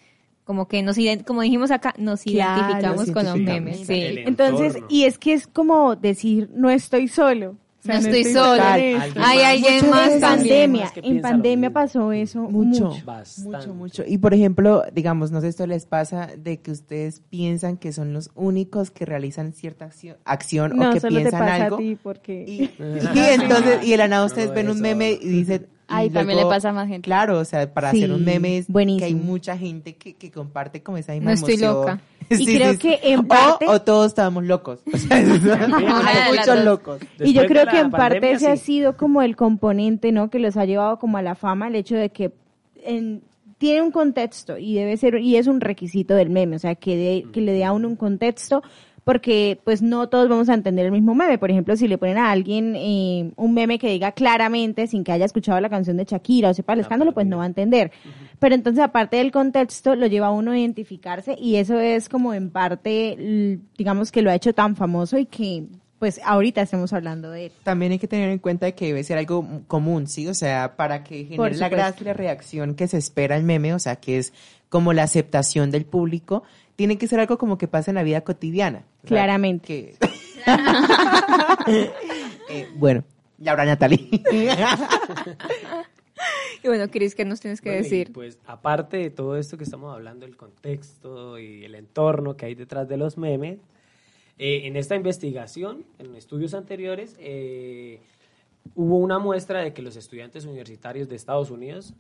[0.43, 3.86] Como que nos ident- como dijimos acá, nos Claro, identificamos nos con los memes.
[3.86, 4.19] Sí.
[4.26, 7.58] Entonces, y es que es como decir, no estoy solo.
[7.89, 8.73] O sea, No estoy sola.
[8.73, 9.43] Hay más.
[9.45, 12.86] alguien más pandemia, en pandemia pasó eso Mucho.
[12.89, 13.06] mucho.
[13.06, 13.58] Bastante.
[13.58, 14.04] Mucho, mucho.
[14.08, 18.13] Y por ejemplo, digamos, no sé, esto les pasa de que ustedes piensan que son
[18.13, 21.76] los únicos que realizan cierta acción, acción o No, que solo te piensan pasa algo.
[21.76, 22.43] a ti porque...
[22.47, 22.62] Y,
[23.15, 26.38] y entonces, y de la nada ustedes No, ven un meme y dicen, Ahí también
[26.39, 27.06] le pasa a más gente.
[27.06, 29.00] Claro, o sea, para hacer un meme es buenísimo.
[29.00, 31.73] que hay mucha gente que, que comparte como esa misma No estoy emoción.
[31.76, 32.02] loca.
[32.39, 34.79] Y creo que en parte- O, todos estábamos locos.
[34.93, 35.67] O sea,
[36.29, 36.99] muchos locos.
[37.19, 40.29] y yo creo que en parte pandemia, ese ha sido como el componente, ¿no?
[40.29, 42.33] Que los ha llevado como a la fama, el hecho de que
[42.83, 43.21] en-
[43.57, 46.95] tiene un contexto y debe ser, y es un requisito del meme, o sea, que,
[46.95, 48.61] de- que le dé a uno un contexto,
[49.07, 51.37] porque pues no todos vamos a entender el mismo meme.
[51.37, 55.13] Por ejemplo, si le ponen a alguien eh, un meme que diga claramente, sin que
[55.13, 57.93] haya escuchado la canción de Shakira o sepa el escándalo, pues no va a entender.
[58.37, 62.33] Pero entonces, aparte del contexto, lo lleva a uno a identificarse y eso es como
[62.33, 65.63] en parte, digamos que lo ha hecho tan famoso y que
[65.99, 67.51] pues ahorita estamos hablando de él.
[67.63, 70.27] También hay que tener en cuenta que debe ser algo común, ¿sí?
[70.27, 73.73] O sea, para que genere la gracia y la reacción que se espera el meme,
[73.73, 74.33] o sea, que es
[74.67, 76.43] como la aceptación del público,
[76.77, 78.85] tiene que ser algo como que pasa en la vida cotidiana.
[79.03, 79.95] Claramente.
[79.99, 80.07] que-
[82.49, 83.03] Eh, bueno,
[83.39, 84.09] Laura Natalie.
[86.63, 88.11] Y bueno, Cris, ¿qué nos tienes que Bueno, y decir?
[88.11, 92.55] Pues aparte de todo esto que estamos hablando, el contexto y el entorno que hay
[92.55, 93.59] detrás de los memes,
[94.39, 97.99] eh, en esta investigación, en estudios anteriores, eh,
[98.73, 101.93] hubo una muestra de que los estudiantes universitarios de Estados Unidos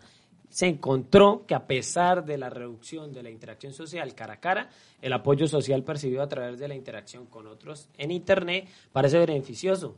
[0.49, 4.69] se encontró que a pesar de la reducción de la interacción social cara a cara,
[5.01, 9.95] el apoyo social percibido a través de la interacción con otros en Internet parece beneficioso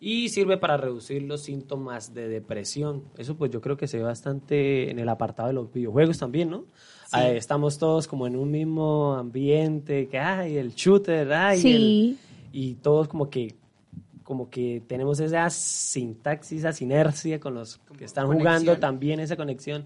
[0.00, 3.04] y sirve para reducir los síntomas de depresión.
[3.16, 6.50] Eso pues yo creo que se ve bastante en el apartado de los videojuegos también,
[6.50, 6.64] ¿no?
[7.34, 11.72] Estamos todos como en un mismo ambiente, que ay, el shooter, ay, Sí.
[11.74, 12.18] el-
[12.52, 13.54] y todos como que
[14.22, 19.84] como que tenemos esa sintaxis, esa sinergia con los que están jugando también esa conexión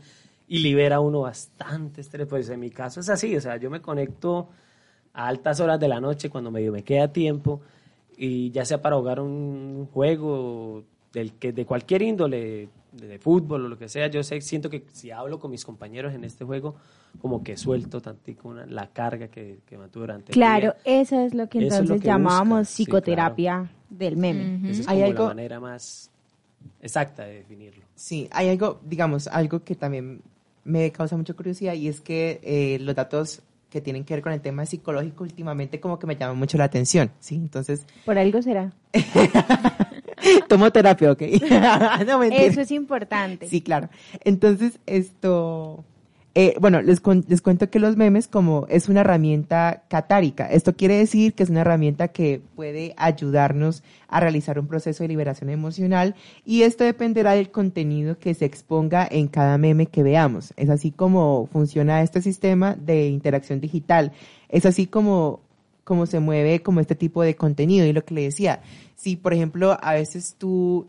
[0.49, 2.27] y libera uno bastante estrés.
[2.27, 4.49] Pues en mi caso es así, o sea, yo me conecto
[5.13, 7.63] a altas horas de la noche cuando medio me queda tiempo
[8.17, 10.85] y ya sea para jugar un juego
[11.17, 14.69] del que de cualquier índole, de, de fútbol o lo que sea, yo sé, siento
[14.69, 16.75] que si hablo con mis compañeros en este juego,
[17.23, 21.01] como que suelto tantico una- la carga que, que mantuve durante el Claro, día.
[21.03, 24.61] eso es lo que entonces lo que llamábamos busca, sí, psicoterapia del meme.
[24.71, 26.11] Esa es Hay como algo- la manera más
[26.83, 27.83] exacta de definirlo.
[27.95, 30.21] Sí, hay algo, digamos, algo que también
[30.65, 34.33] me causa mucha curiosidad y es que eh, los datos que tienen que ver con
[34.35, 37.37] el tema psicológico últimamente como que me llaman mucho la atención, ¿sí?
[37.37, 38.71] Entonces, Por algo será.
[40.49, 41.23] tomo terapia, ¿ok?
[42.07, 42.23] no.
[42.23, 43.49] Eso es importante.
[43.49, 43.89] Sí, claro.
[44.25, 45.85] Entonces, esto,
[46.35, 50.51] eh, bueno, les, les cuento que los memes como es una herramienta catárica.
[50.51, 55.09] Esto quiere decir que es una herramienta que puede ayudarnos a realizar un proceso de
[55.09, 60.53] liberación emocional y esto dependerá del contenido que se exponga en cada meme que veamos.
[60.59, 64.13] Es así como funciona este sistema de interacción digital.
[64.49, 65.41] Es así como
[65.87, 68.61] como se mueve como este tipo de contenido y lo que le decía,
[68.97, 70.89] si por ejemplo a veces tú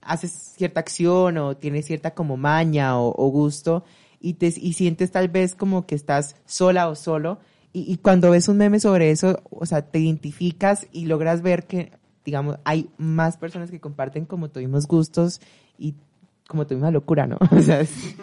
[0.00, 3.84] haces cierta acción o tienes cierta como maña o, o gusto
[4.20, 7.40] y te y sientes tal vez como que estás sola o solo
[7.72, 11.66] y, y cuando ves un meme sobre eso, o sea, te identificas y logras ver
[11.66, 11.92] que,
[12.24, 15.40] digamos, hay más personas que comparten como tus mismos gustos
[15.76, 15.94] y
[16.50, 17.38] como tu misma locura, ¿no?
[17.50, 18.14] O sea, es-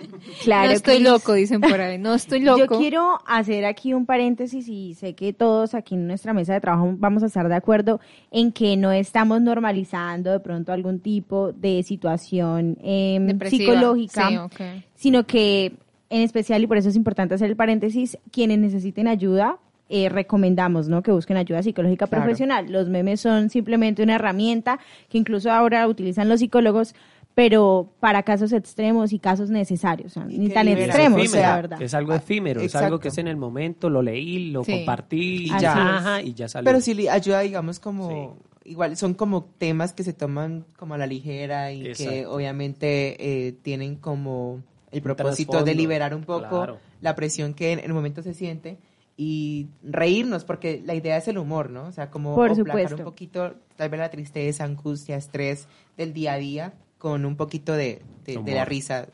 [0.44, 1.98] Claro, no estoy loco, dicen por ahí.
[1.98, 2.60] No estoy loco.
[2.60, 6.60] Yo quiero hacer aquí un paréntesis y sé que todos aquí en nuestra mesa de
[6.62, 11.54] trabajo vamos a estar de acuerdo en que no estamos normalizando de pronto algún tipo
[11.54, 13.74] de situación eh, Depresiva.
[13.74, 14.62] psicológica, Sí, ok.
[14.96, 15.74] sino que
[16.10, 19.58] en especial, y por eso es importante hacer el paréntesis, quienes necesiten ayuda,
[19.90, 21.02] eh, recomendamos ¿no?
[21.02, 22.24] que busquen ayuda psicológica Claro.
[22.26, 22.70] profesional.
[22.72, 26.94] Los memes son simplemente una herramienta que incluso ahora utilizan los psicólogos,
[27.38, 31.80] pero para casos extremos y casos necesarios, o sea, ni tan extremos, la verdad.
[31.80, 34.72] Es algo efímero, es algo que es en el momento, lo leí, lo Sí.
[34.72, 36.66] compartí y ya, ajá, y ya salió.
[36.66, 41.06] Pero sí ayuda, digamos, como, igual, son como temas que se toman como a la
[41.06, 46.80] ligera y que obviamente eh, tienen como el propósito de liberar un poco claro.
[47.02, 48.80] la presión que en el momento se siente
[49.16, 51.86] y reírnos, porque la idea es el humor, ¿no?
[51.86, 56.38] O sea, como Por un poquito, tal vez la tristeza, angustia, estrés del día a
[56.38, 59.08] día con un poquito de, de- la risa.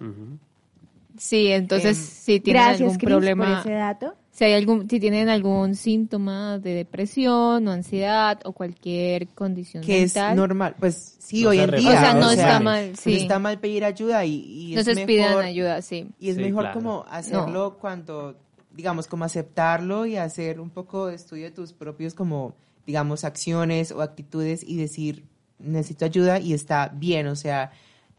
[1.18, 4.16] Sí, entonces Em, si tienen Gracias, algún problema, por ese dato.
[4.32, 10.02] si hay algún, si tienen algún síntoma de depresión o ansiedad o cualquier condición que
[10.04, 11.90] es normal, pues sí, No hoy en día.
[11.90, 14.86] O sea, no sea, está mal, no está mal pedir ayuda y, y no es
[14.88, 16.08] se pidan mejor- ayuda, sí.
[16.20, 16.80] Y es Sí, mejor claro.
[16.80, 18.36] como hacerlo cuando,
[18.76, 22.56] digamos, como aceptarlo y hacer un poco de estudio de tus propios, como,
[22.88, 25.26] digamos, acciones o actitudes y decir,
[25.60, 27.72] necesito ayuda y está bien, o sea,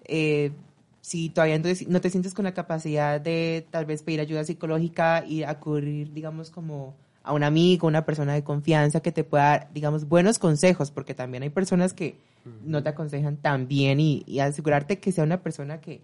[0.04, 0.52] eh,
[1.00, 4.44] si todavía no te, no te sientes con la capacidad de tal vez pedir ayuda
[4.44, 9.44] psicológica y acudir, digamos, como a un amigo, una persona de confianza que te pueda
[9.44, 12.16] dar, digamos, buenos consejos, porque también hay personas que
[12.64, 16.02] no te aconsejan tan bien y, y asegurarte que sea una persona que,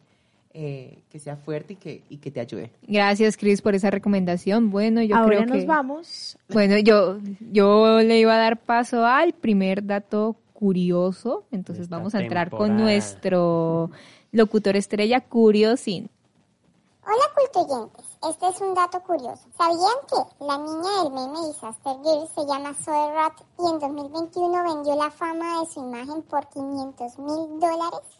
[0.52, 2.72] eh, que sea fuerte y que, y que te ayude.
[2.88, 4.70] Gracias, Cris, por esa recomendación.
[4.70, 5.58] Bueno, yo Ahora creo que...
[5.58, 6.38] nos vamos.
[6.48, 7.18] Bueno, yo,
[7.52, 12.50] yo le iba a dar paso al primer dato curioso, entonces Esta vamos a entrar
[12.50, 13.90] con nuestro
[14.30, 16.10] locutor estrella Curiosin.
[17.02, 19.48] Hola cultoyentes, este es un dato curioso.
[19.56, 24.74] ¿Sabían que la niña del meme Disaster Girl se llama Zoe Rat y en 2021
[24.74, 28.19] vendió la fama de su imagen por 500 mil dólares?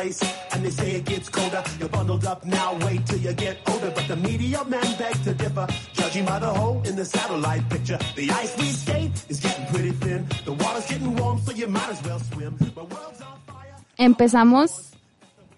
[0.00, 0.20] place,
[0.52, 1.62] and they say it gets colder.
[1.78, 3.90] You're bundled up now, wait till you get older.
[3.94, 7.98] But the media men beg to differ, judging by the hole in the satellite picture.
[8.16, 10.26] The ice we skate is getting pretty thin.
[10.44, 12.56] The water's getting warm, so you might as well swim.
[12.76, 13.74] My world's on fire.
[13.98, 14.92] Empezamos,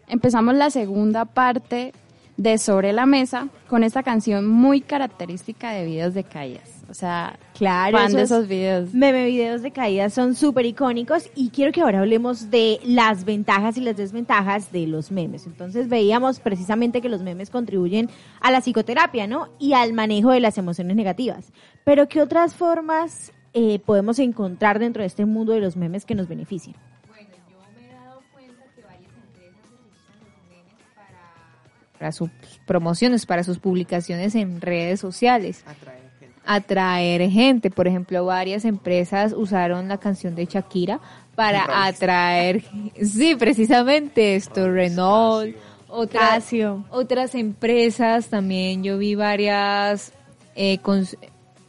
[0.09, 1.93] empezamos la segunda parte
[2.37, 6.72] de Sobre la Mesa con esta canción muy característica de videos de caídas.
[6.89, 8.95] O sea, Claro, fan de esos esos videos.
[8.95, 13.77] Meme videos de caídas son súper icónicos y quiero que ahora hablemos de las ventajas
[13.77, 15.47] y las desventajas de los memes.
[15.47, 18.11] Entonces veíamos precisamente que los memes contribuyen
[18.41, 19.49] a la psicoterapia, ¿no?
[19.59, 21.53] Y al manejo de las emociones negativas.
[21.85, 26.15] Pero ¿qué otras formas eh, podemos encontrar dentro de este mundo de los memes que
[26.15, 26.77] nos beneficien?
[31.99, 32.31] para sus
[32.67, 35.63] promociones, para sus publicaciones en redes sociales.
[35.69, 36.12] Atraer
[36.45, 37.71] gente.
[37.71, 41.01] Por ejemplo, varias empresas usaron la canción de Shakira
[41.35, 42.63] para atraer,
[43.03, 45.57] sí, precisamente esto, Renault,
[45.89, 46.51] otras,
[46.91, 48.83] otras empresas también.
[48.83, 50.13] Yo vi varias
[50.55, 51.07] eh, con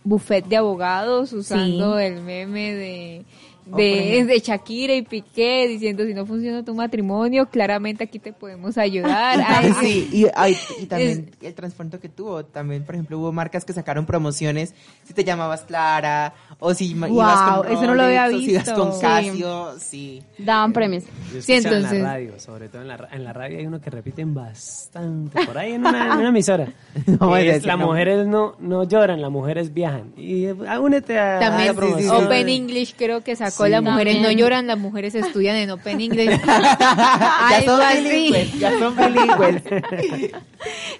[0.03, 2.03] buffet de abogados usando Sí.
[2.05, 3.25] el meme de
[3.65, 8.77] de, de Shakira y Piqué diciendo si no funciona tu matrimonio, claramente aquí te podemos
[8.77, 9.39] ayudar.
[9.47, 12.43] Ay, sí, y, ay, y también el trasfondo que tuvo.
[12.45, 14.73] También, por ejemplo, hubo marcas que sacaron promociones.
[15.03, 18.37] Si te llamabas Clara, o si ma- ibas Wow, con eso no lo había Rolex,
[18.41, 18.79] o si ibas visto.
[18.81, 19.01] con Sí.
[19.01, 20.23] Casio, sí.
[20.37, 21.03] Daban premios.
[21.33, 23.79] Yo Sí, entonces- en la radio, sobre todo en la, en la radio hay uno
[23.81, 26.67] que repiten bastante, por ahí en una, en una emisora.
[27.19, 27.87] No, Que es es, las no.
[27.87, 30.13] mujeres no, no lloran, las mujeres viajan.
[30.17, 32.25] Y eh, únete a, a la También promoción.
[32.25, 33.69] Open English creo que sacó Sí.
[33.69, 36.29] las mujeres no lloran, las mujeres estudian en Open English.
[36.47, 39.63] ya son bilingües, ya son bilingües.
[39.65, 40.31] en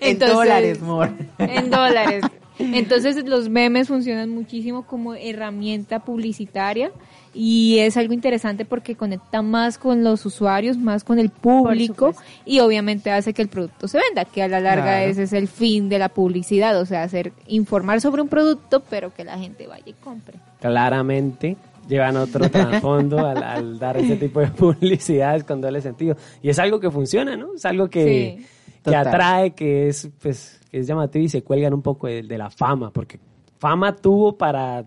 [0.02, 1.10] Entonces- dólares, amor.
[1.38, 2.24] en dólares.
[2.60, 6.92] Entonces los memes funcionan muchísimo como herramienta publicitaria
[7.34, 12.14] y es algo interesante porque conecta más con los usuarios, más con el público
[12.46, 15.10] y obviamente hace que el producto se venda, que a la larga Claro.
[15.12, 19.12] ese es el fin de la publicidad, o sea, hacer informar sobre un producto pero
[19.12, 20.38] que la gente vaya y compre.
[20.62, 26.16] Claramente llevan otro trasfondo al, al dar ese tipo de publicidades con doble sentido.
[26.42, 27.56] Y es algo que funciona, ¿no?
[27.56, 28.46] Es algo que, Sí.
[28.90, 32.38] que atrae, que es, pues, que es llamativo y se cuelgan un poco de, de
[32.38, 33.20] la fama, porque
[33.60, 34.86] fama tuvo para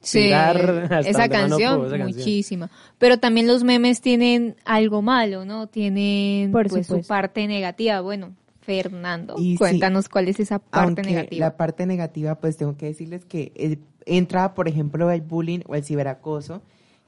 [0.00, 2.18] Sí, tirar hasta esa canción, pudo, esa canción.
[2.18, 2.70] muchísima.
[2.98, 5.66] Pero también los memes tienen algo malo, ¿no?
[5.66, 8.00] Tienen Por pues, su parte negativa.
[8.02, 8.32] Bueno,
[8.66, 11.46] Fernando, Y sí, cuéntanos cuál es esa parte negativa.
[11.46, 15.76] la parte negativa, pues tengo que decirles que eh, entra, por ejemplo, el bullying o
[15.76, 16.62] el ciberacoso,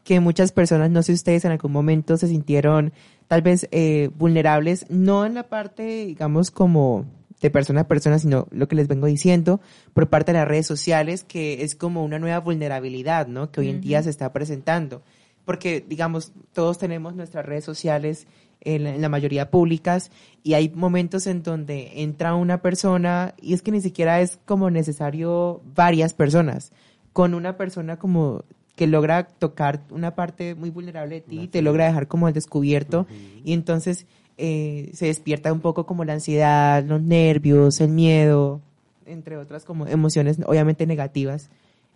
[0.05, 2.93] que muchas personas, no sé ustedes, en algún momento se sintieron
[3.27, 7.07] tal vez eh, vulnerables, no en la parte, digamos, como
[7.41, 9.61] de persona a persona, sino lo que les vengo diciendo
[9.95, 13.51] por parte de las redes sociales, que es como una nueva vulnerabilidad, ¿no?
[13.51, 15.03] Que hoy en día se está presentando.
[15.45, 18.27] Porque, digamos, todos tenemos nuestras redes sociales,
[18.61, 20.11] en la, mayoría públicas,
[20.43, 24.71] y hay momentos en donde entra una persona, y es que ni siquiera es como
[24.71, 26.73] necesario varias personas.
[27.13, 28.45] Con una persona como
[28.77, 33.07] que logra tocar una parte muy vulnerable de ti, te logra dejar como al descubierto,
[33.45, 34.07] y entonces
[34.37, 38.61] eh, se despierta un poco como la ansiedad, los nervios, el miedo,
[39.05, 41.51] entre otras como emociones obviamente negativas.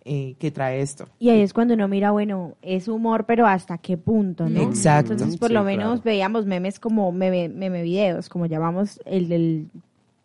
[0.05, 1.07] Eh, que trae esto.
[1.19, 4.61] Y ahí es cuando uno mira, bueno, es humor, pero ¿hasta qué punto, no?
[4.61, 5.13] Exacto.
[5.13, 6.01] Entonces, por Sí, lo menos claro.
[6.03, 9.67] veíamos memes como meme, meme videos, como llamamos el del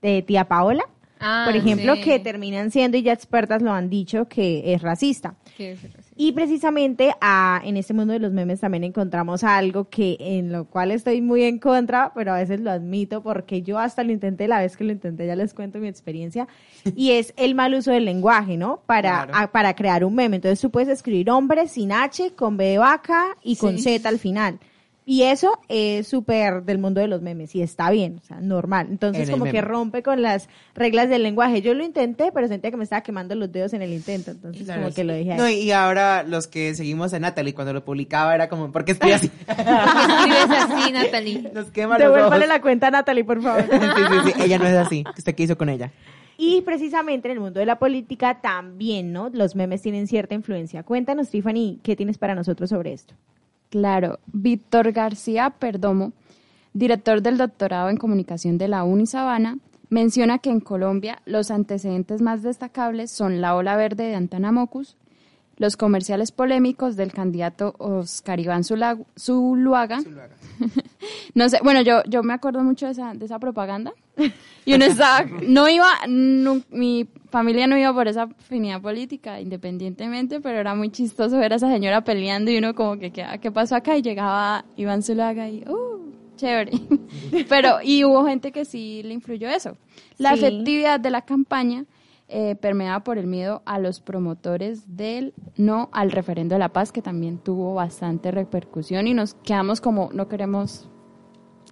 [0.03, 0.83] de tía Paola,
[1.21, 2.03] Ah, por ejemplo, sí.
[2.03, 5.35] que terminan siendo, y ya expertas lo han dicho, que es racista.
[5.57, 6.08] Que es así.
[6.21, 10.65] Y precisamente ah, en este mundo de los memes también encontramos algo que en lo
[10.65, 14.49] cual estoy muy en contra, pero a veces lo admito porque yo hasta lo intenté,
[14.49, 16.49] la vez que lo intenté ya les cuento mi experiencia,
[16.97, 18.81] y es el mal uso del lenguaje, ¿no?
[18.85, 19.33] Para, Claro.
[19.33, 20.37] ah, para crear un meme.
[20.37, 23.85] Entonces tú puedes escribir hombre sin H, con B de vaca y con Sí.
[23.85, 24.59] Z al final.
[25.11, 28.89] Y eso es súper del mundo de los memes y está bien, o sea, normal.
[28.91, 31.63] Entonces En como que rompe con las reglas del lenguaje.
[31.63, 34.65] Yo lo intenté, pero sentía que me estaba quemando los dedos en el intento, entonces
[34.65, 35.39] Claro, como que lo dejé ahí.
[35.39, 38.93] No, y ahora los que seguimos a Natalie, cuando lo publicaba era como, ¿por qué
[38.93, 39.31] estoy así?
[39.49, 41.51] Escribes así, Natalie.
[41.55, 42.49] Nos quema los Devuélvale ojos.
[42.49, 43.65] la cuenta a Natalie, por favor.
[43.71, 45.05] Sí, sí, sí, ella no es así.
[45.17, 45.91] ¿Usted qué hizo con ella?
[46.37, 49.31] Y precisamente en el mundo de la política también, ¿no?
[49.33, 50.83] Los memes tienen cierta influencia.
[50.83, 53.15] Cuéntanos, Tiffany, ¿qué tienes para nosotros sobre esto?
[53.71, 56.13] Claro, Víctor García Perdomo,
[56.73, 59.59] director del doctorado en comunicación de la Unisabana,
[59.91, 64.97] menciona que en Colombia los antecedentes más destacables son la ola verde de Antanamocus,
[65.57, 69.99] los comerciales polémicos del candidato Oscar Iván Zula- Zuluaga.
[71.35, 73.93] No sé, bueno, yo, yo me acuerdo mucho de esa, de esa propaganda.
[74.65, 80.59] Y uno estaba, no iba, mi familia no iba por esa afinidad política, independientemente, pero
[80.59, 83.77] era muy chistoso ver a esa señora peleando y uno como que, ¿qué, qué pasó
[83.77, 83.97] acá?
[83.97, 86.73] Y llegaba Iván Zulaga y, uh, chévere.
[87.49, 89.77] Pero, y hubo gente que sí le influyó eso.
[90.19, 90.45] La Sí.
[90.45, 91.85] efectividad de la campaña
[92.29, 96.93] eh, permeada por el miedo a los promotores del no al referendo de la paz,
[96.93, 100.91] que también tuvo bastante repercusión y nos quedamos como, no queremos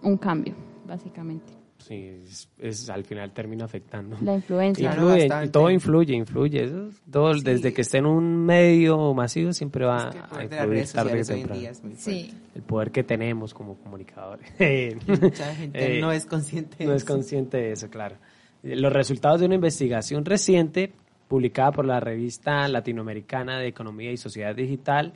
[0.02, 0.54] un cambio,
[0.86, 1.52] básicamente.
[1.86, 4.16] Sí, es, es- al final termina afectando.
[4.22, 4.90] La influencia.
[4.90, 6.64] Claro, Influye, y todo influye, influye.
[6.64, 7.42] Eso, es- todo, Sí.
[7.44, 11.12] Desde que esté en un medio masivo siempre va Es que a influir redes tarde
[11.12, 11.60] que sociales hoy en temprano.
[11.60, 12.34] día es muy Sí.
[12.54, 14.50] El poder que tenemos como comunicadores.
[15.20, 17.12] Mucha gente Eh, no es consciente de no es eso.
[17.12, 18.16] consciente de eso, claro.
[18.62, 20.92] Los resultados de una investigación reciente
[21.28, 25.12] publicada por la revista latinoamericana de Economía y Sociedad Digital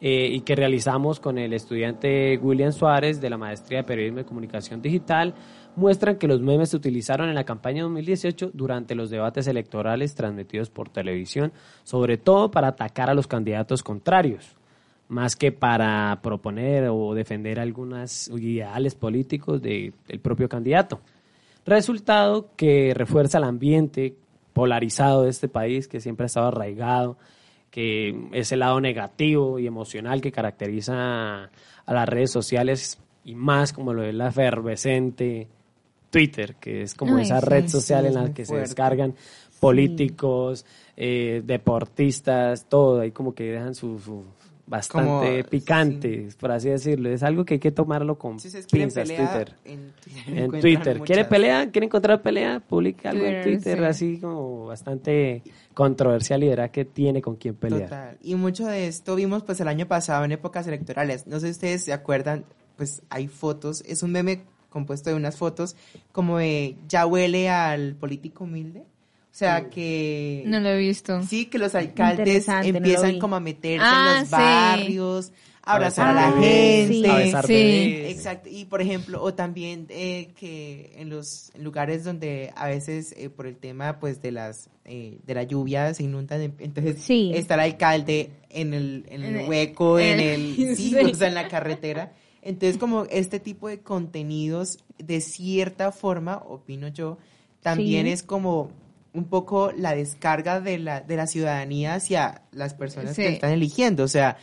[0.00, 4.24] eh, y que realizamos con el estudiante William Suárez de la Maestría de Periodismo y
[4.24, 5.32] Comunicación Digital
[5.76, 10.70] muestran que los memes se utilizaron en la campaña 2018 durante los debates electorales transmitidos
[10.70, 11.52] por televisión,
[11.84, 14.56] sobre todo para atacar a los candidatos contrarios
[15.08, 21.00] más que para proponer o defender algunos ideales políticos de- del propio candidato.
[21.66, 24.14] Resultado que refuerza el ambiente
[24.54, 27.18] polarizado de este país, que siempre ha estado arraigado,
[27.70, 33.72] que es el lado negativo y emocional que caracteriza a las redes sociales y más
[33.72, 35.46] como lo es la efervescente
[36.12, 39.14] Twitter, que es como Ay, esa sí, red social en la que se descargan
[39.58, 44.22] políticos, eh, deportistas, todo, ahí como que dejan su, su
[44.66, 47.08] bastante Como, picante, por así decirlo.
[47.08, 49.54] Es algo que hay que tomarlo con Si pinzas, Twitter.
[49.64, 51.00] en Twitter, En encuentran Twitter.
[51.00, 51.70] ¿Quiere pelea?
[51.70, 52.60] ¿Quiere encontrar pelea?
[52.60, 53.84] Publica algo en Twitter, Twitter sí.
[53.84, 55.42] así como bastante
[55.72, 57.84] controversial y verá que tiene con quién pelear.
[57.84, 58.18] Total.
[58.22, 61.26] Y mucho de esto vimos pues el año pasado en épocas electorales.
[61.26, 62.44] No sé si ustedes se acuerdan,
[62.76, 64.42] pues hay fotos, es un meme
[64.72, 65.76] compuesto de unas fotos
[66.10, 68.80] como de ya huele al político humilde.
[68.80, 71.22] O sea que No lo he visto.
[71.22, 74.34] sí que los alcaldes Interesante, no lo empiezan como a meterse Ah, en los sí.
[74.34, 77.08] barrios, a abrazar a la bebés, gente.
[77.10, 77.52] a besar Sí.
[77.54, 78.12] bebés.
[78.16, 83.30] Exacto, y por ejemplo, o también eh, que en los lugares donde a veces eh,
[83.30, 87.30] por el tema pues de las eh, de la lluvia se inundan, em- entonces Sí.
[87.34, 90.94] está el alcalde en el, en el En el- hueco, en en- el, sí, sí.
[90.96, 92.12] o sea, en la carretera.
[92.42, 97.18] Entonces como este tipo de contenidos, de cierta forma, opino yo,
[97.62, 98.12] también Sí.
[98.12, 98.70] es como
[99.14, 104.02] un poco la descarga de la, de la ciudadanía hacia las personas que están eligiendo.
[104.04, 104.38] O sea,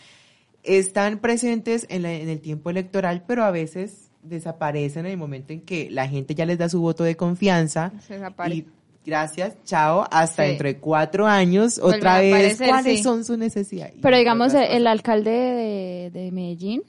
[0.63, 5.53] están presentes en, la- en el tiempo electoral, pero a veces desaparecen en el momento
[5.53, 8.19] en que la gente ya les da su voto de confianza Se
[8.53, 8.65] y
[9.05, 10.49] gracias, chao, hasta Sí.
[10.49, 13.03] dentro de cuatro años, Vuelven otra vez, aparecer, ¿cuáles sí.
[13.03, 13.95] son sus necesidades?
[14.01, 16.83] Pero digamos, el, alcalde de, de Medellín,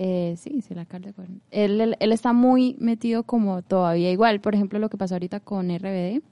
[0.00, 4.40] eh, sí, sí, el alcalde, bueno, él, él, él está muy metido como todavía igual.
[4.40, 6.22] Por ejemplo, lo que pasó ahorita con RBD.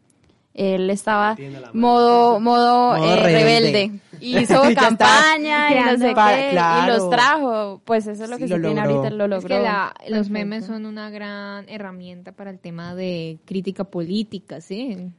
[0.55, 3.43] Él estaba la modo, modo, Modo eh, rebelde.
[3.83, 4.01] rebelde.
[4.21, 6.49] Y hizo campaña y no sé qué.
[6.53, 6.85] Claro.
[6.85, 7.83] Y los trajo.
[7.85, 8.97] Pues eso es lo Sí, que lo sí tiene logró.
[9.01, 9.55] ahorita, lo logró.
[9.55, 14.63] Es que la- los memes son una gran herramienta para el tema de crítica política,
[14.63, 15.11] sí.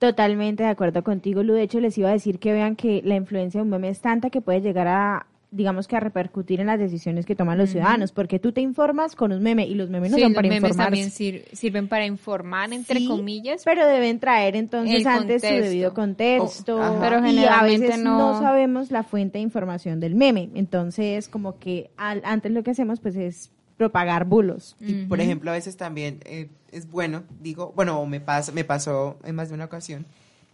[0.00, 1.52] Totalmente de acuerdo contigo, Lu.
[1.52, 4.00] De hecho, les iba a decir que vean que la influencia de un meme es
[4.00, 7.70] tanta que puede llegar a digamos que a repercutir en las decisiones que toman los
[7.70, 10.36] ciudadanos, porque tú te informas con un meme y los memes no Sí, son los
[10.36, 10.86] para memes informar.
[10.86, 13.62] también sir- sirven para informar, entre Sí, comillas.
[13.64, 16.76] Pero deben traer entonces antes su debido contexto.
[16.78, 16.98] Oh.
[17.00, 20.50] Pero y a veces no- no sabemos la fuente de información del meme.
[20.54, 24.76] Entonces, como que al- antes lo que hacemos pues es propagar bulos.
[24.78, 29.18] Y, por ejemplo, a veces también eh, es bueno, digo, bueno, me, pasa, me pasó
[29.24, 30.04] en más de una ocasión,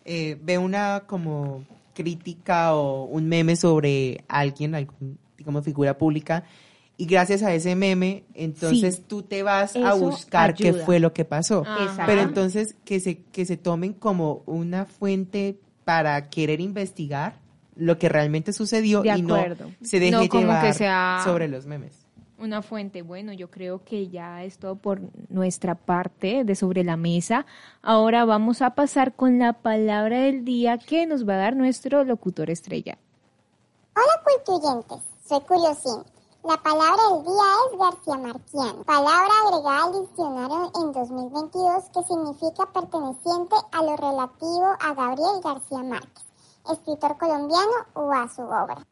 [0.05, 1.65] eh, veo una como
[1.97, 6.45] crítica o un meme sobre alguien, algún, digamos, figura pública,
[6.99, 9.05] y gracias a ese meme, entonces Sí.
[9.07, 11.65] tú te vas a buscar qué fue lo que pasó.
[11.67, 12.05] Ajá.
[12.07, 17.39] Pero entonces que se, que se tomen como una fuente para querer investigar
[17.75, 19.37] lo que realmente sucedió De y no
[19.83, 22.06] se deje No como que llevar sea- sobre los memes.
[22.39, 26.99] Una fuente, bueno, yo creo que ya es todo por nuestra parte de sobre la
[26.99, 27.47] mesa.
[27.81, 32.05] Ahora vamos a pasar con la palabra del día que nos va a dar nuestro
[32.05, 32.99] locutor estrella.
[33.97, 36.05] Hola cultuyentes, soy Curiosín.
[36.45, 42.67] La palabra del día es García Marquiano, palabra agregada al diccionario en 2022 que significa
[42.71, 46.25] perteneciente a lo relativo a Gabriel García Márquez,
[46.71, 48.87] escritor colombiano o a su obra.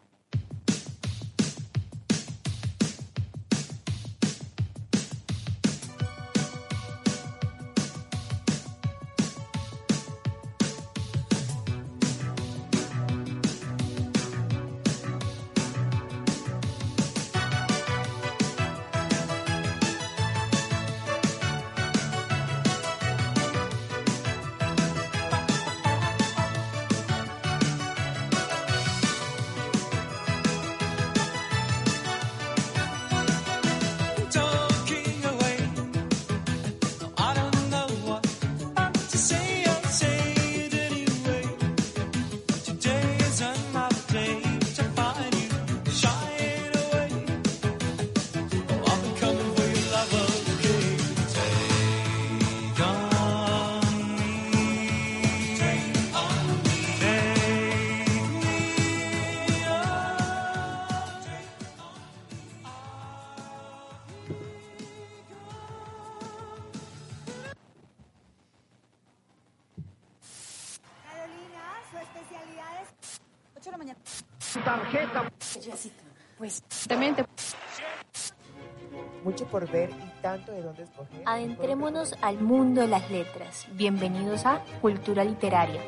[79.55, 81.23] Por ver y tanto de dónde escoger.
[81.27, 83.69] Adentrémonos al mundo de las letras.
[83.75, 85.81] Bienvenidos a Cultura Literaria.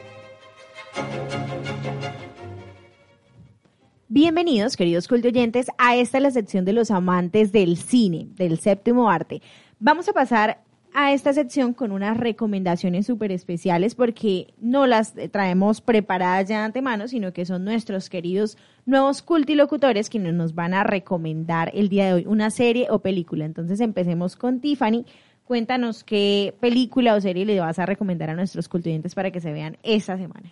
[4.06, 9.42] Bienvenidos, queridos cultoyentes, a esta la sección de los amantes del cine, del séptimo arte.
[9.80, 10.62] Vamos a pasar
[10.98, 16.64] a esta sección con unas recomendaciones súper especiales porque no las traemos preparadas ya de
[16.64, 22.06] antemano, sino que son nuestros queridos nuevos cultilocutores quienes nos van a recomendar el día
[22.06, 23.44] de hoy una serie o película.
[23.44, 25.04] Entonces empecemos con Tiffany.
[25.44, 29.52] Cuéntanos qué película o serie le vas a recomendar a nuestros cultoyentes para que se
[29.52, 30.50] vean esta semana.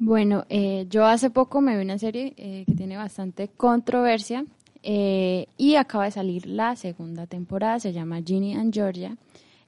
[0.00, 4.44] Bueno, eh, yo hace poco me vi una serie eh, que tiene bastante controversia
[4.82, 9.16] eh, y acaba de salir la segunda temporada, se llama Ginny and Georgia.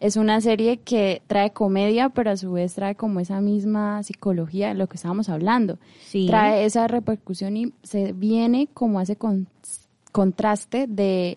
[0.01, 4.69] Es una serie que trae comedia, pero a su vez trae como esa misma psicología
[4.69, 5.79] de lo que estábamos hablando.
[6.07, 6.27] Sí.
[6.27, 9.47] Trae esa repercusión y se viene como ese con-
[10.11, 11.37] contraste de,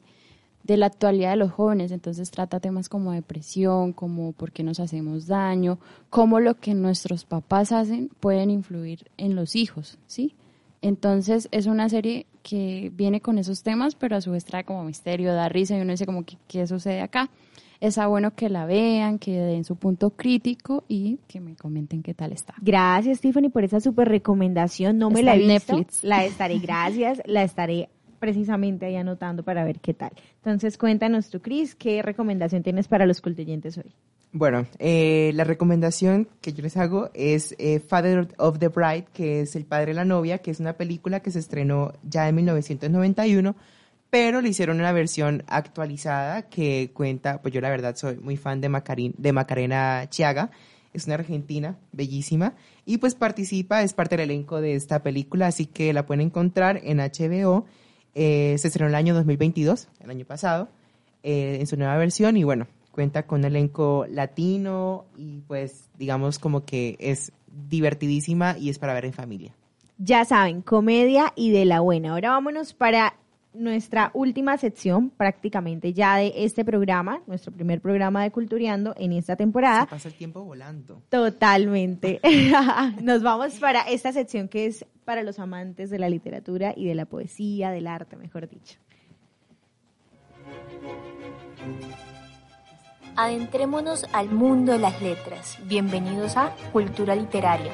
[0.63, 1.91] de la actualidad de los jóvenes.
[1.91, 5.77] Entonces trata temas como depresión, como por qué nos hacemos daño,
[6.09, 10.35] cómo lo que nuestros papás hacen pueden influir en los hijos, ¿sí?
[10.81, 14.83] Entonces es una serie que viene con esos temas, pero a su vez trae como
[14.83, 17.29] misterio, da risa y uno dice como, ¿qué, qué sucede acá?
[17.83, 22.13] Está bueno que la vean, que den su punto crítico y que me comenten qué
[22.13, 22.53] tal está.
[22.61, 24.97] Gracias, Tiffany, por esa super recomendación.
[24.97, 25.75] No me Está la he en visto.
[25.75, 26.01] Netflix.
[26.01, 27.21] La estaré, gracias.
[27.25, 30.11] La estaré precisamente ahí anotando para ver qué tal.
[30.37, 33.93] Entonces, cuéntanos tú, Cris, ¿qué recomendación tienes para los cultoyentes hoy?
[34.31, 39.41] Bueno, eh, la recomendación que yo les hago es eh, Father of the Bride, que
[39.41, 42.35] es El Padre de la Novia, que es una película que se estrenó ya en
[42.35, 43.55] 1991,
[44.13, 48.61] pero le hicieron una versión actualizada que cuenta, pues yo la verdad soy muy fan
[48.61, 50.51] de, Macarín, de Macarena Chiaga,
[50.93, 52.53] es una argentina bellísima,
[52.85, 56.79] y pues participa, es parte del elenco de esta película, así que la pueden encontrar
[56.83, 57.65] en HBO,
[58.13, 60.69] eh, se estrenó el año 2022, el año pasado,
[61.23, 66.65] eh, en su nueva versión, y bueno, cuenta con elenco latino y pues digamos como
[66.65, 69.55] que es divertidísima y es para ver en familia.
[69.97, 72.11] Ya saben, comedia y de la buena.
[72.11, 73.15] Ahora vámonos para
[73.53, 79.35] nuestra última sección, prácticamente ya de este programa, nuestro primer programa de Cultureando en esta
[79.35, 79.81] temporada.
[79.81, 81.01] Se pasa el tiempo volando.
[81.09, 82.19] Totalmente.
[83.01, 86.95] Nos vamos para esta sección que es para los amantes de la literatura y de
[86.95, 88.77] la poesía, del arte, mejor dicho.
[93.15, 95.59] Adentrémonos al mundo de las letras.
[95.65, 97.71] Bienvenidos a Cultura Literaria.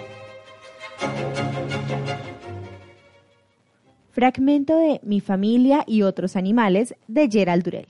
[4.19, 7.87] Fragmento de Mi familia y otros animales de Gerald Durell.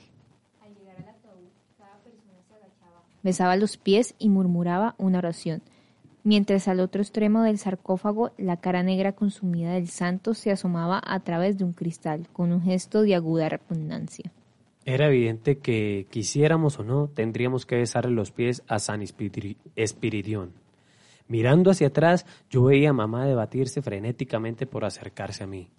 [3.23, 5.63] Besaba los pies y murmuraba una oración,
[6.23, 11.19] mientras al otro extremo del sarcófago la cara negra consumida del santo se asomaba a
[11.21, 14.31] través de un cristal con un gesto de aguda repugnancia.
[14.85, 20.51] Era evidente que, quisiéramos o no, tendríamos que besarle los pies a San Espiri- Espiridión.
[21.27, 25.69] Mirando hacia atrás, yo veía a mamá debatirse frenéticamente por acercarse a mí,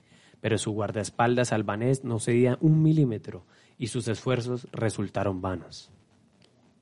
[0.40, 3.44] pero su guardaespaldas albanés no cedía un milímetro
[3.78, 5.90] y sus esfuerzos resultaron vanos.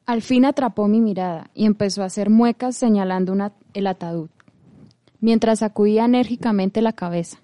[0.07, 3.37] Al fin atrapó mi mirada y empezó a hacer muecas señalando
[3.75, 4.31] el ataúd,
[5.21, 7.39] mientras sacudía enérgicamente la cabeza.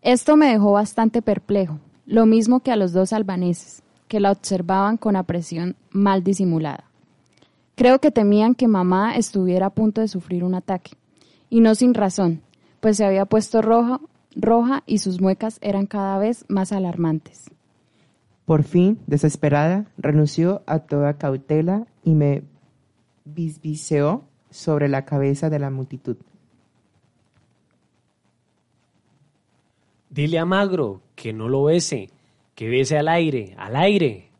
[0.00, 4.96] Esto me dejó bastante perplejo, lo mismo que a los dos albaneses, que la observaban
[4.96, 6.84] con apresión mal disimulada.
[7.74, 10.92] Creo que temían que mamá estuviera a punto de sufrir un ataque,
[11.50, 12.42] y no sin razón,
[12.80, 14.00] pues se había puesto roja,
[14.36, 17.50] roja y sus muecas eran cada vez más alarmantes.
[18.44, 22.42] Por fin, desesperada, renunció a toda cautela y me
[23.24, 26.16] bisbiseó sobre la cabeza de la multitud.
[30.10, 32.10] Dile a Magro que no lo bese,
[32.54, 34.30] que bese al aire, al aire.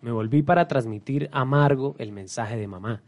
[0.00, 3.02] Me volví para transmitir a Margo el mensaje de mamá,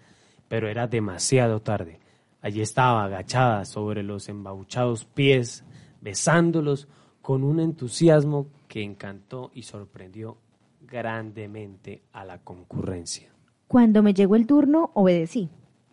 [0.48, 2.00] pero era demasiado tarde.
[2.42, 5.64] Allí estaba agachada sobre los embauchados pies,
[6.02, 6.86] besándolos
[7.22, 10.36] con un entusiasmo que encantó y sorprendió
[10.86, 13.30] grandemente a la concurrencia.
[13.68, 15.48] Cuando me llegó el turno, obedecí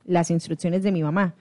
[0.05, 1.35] las instrucciones de mi mamá,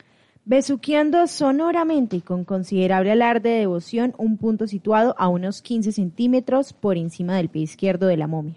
[0.45, 6.73] besuqueando sonoramente y con considerable alarde de devoción un punto situado a unos 15 centímetros
[6.73, 8.55] por encima del pie izquierdo de la momia.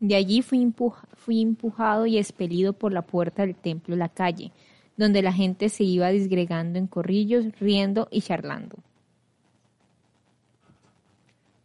[0.00, 4.52] De allí fui, empuja- fui empujado y expelido por la puerta del templo La Calle,
[4.96, 8.76] donde la gente se iba disgregando en corrillos, riendo y charlando.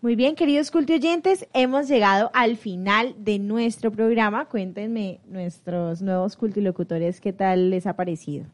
[0.02, 4.45] Muy bien, queridos cultioyentes, hemos llegado al final de nuestro programa.
[4.45, 8.45] Cuéntenme, nuestros nuevos cultilocutores, ¿qué tal les ha parecido?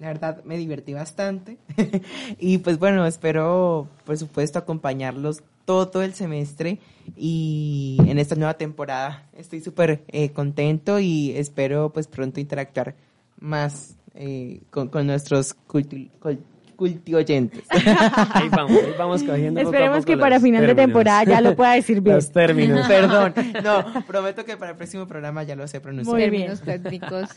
[0.00, 1.56] La verdad me divertí bastante
[2.38, 6.80] y pues bueno, espero por supuesto acompañarlos todo el semestre
[7.16, 12.94] y en esta nueva temporada estoy súper eh, contento y espero pues pronto interactuar
[13.40, 16.40] más eh, con, nuestros culti- cul-
[16.76, 17.64] cultioyentes.
[17.70, 21.24] Ahí vamos, ahí vamos cogiendo poco a Esperemos poco que los para final de temporada
[21.24, 22.16] ya lo pueda decir bien.
[22.16, 22.86] Los términos.
[22.88, 26.14] Perdón, no, prometo que para el próximo programa ya lo sé pronunciar.
[26.14, 26.52] Muy bien.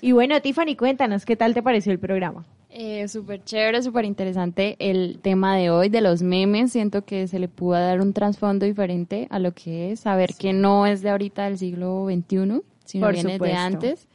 [0.02, 2.46] Y bueno, Tiffany, cuéntanos, ¿qué tal te pareció el programa?
[2.70, 6.72] Eh, súper chévere, súper interesante el tema de hoy de los memes.
[6.72, 10.54] Siento que se le pudo dar un trasfondo diferente a lo que es, saber que
[10.54, 14.08] no es de ahorita del siglo XXI, sino Por viene de antes.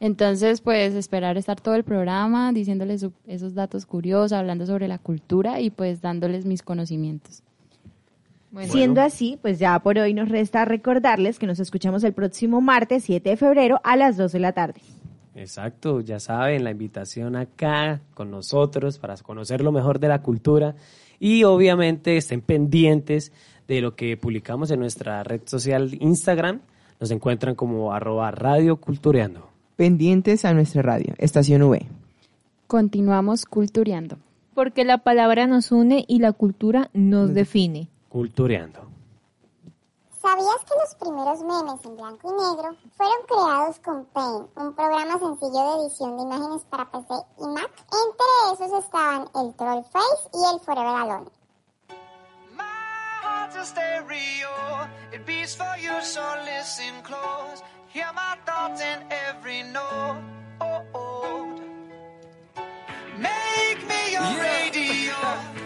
[0.00, 4.98] Entonces, pues esperar estar todo el programa diciéndoles su- esos datos curiosos, hablando sobre la
[4.98, 7.42] cultura y pues dándoles mis conocimientos.
[8.64, 13.04] Siendo así, pues ya por hoy nos resta recordarles que nos escuchamos el próximo martes
[13.04, 14.80] 7 de febrero a las 2 de la tarde.
[15.36, 20.74] Exacto, ya saben, la invitación acá con nosotros para conocer lo mejor de la cultura
[21.20, 23.32] y obviamente estén pendientes
[23.68, 26.60] de lo que publicamos en nuestra red social Instagram.
[26.98, 29.49] Nos encuentran como arroba Radio Cultureando.
[29.80, 31.88] Pendientes a nuestra radio, Estación V.
[32.66, 34.18] Continuamos cultureando.
[34.52, 37.88] Porque la palabra nos une y la cultura nos define.
[38.10, 38.80] Cultureando.
[40.20, 45.18] ¿Sabías que los primeros memes en blanco y negro fueron creados con Paint, un programa
[45.18, 47.70] sencillo de edición de imágenes para PC y Mac?
[48.04, 51.30] Entre esos estaban el Troll Face y el Forever Alone.
[57.00, 57.62] heart's
[57.94, 58.30] a stereo.
[58.30, 58.30] It beats for you, so listen close.
[58.30, 60.22] Hear my thoughts in every note.
[60.60, 61.60] Oh, oh.
[63.18, 65.14] Make me your radio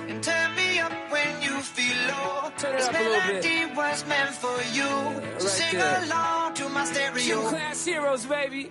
[0.09, 2.51] and turn me up when you feel low.
[2.57, 4.83] Turn this up a little melody was meant for you.
[4.83, 6.05] so right sing there.
[6.05, 7.43] along to my stereo.
[7.43, 8.71] Two class heroes, baby.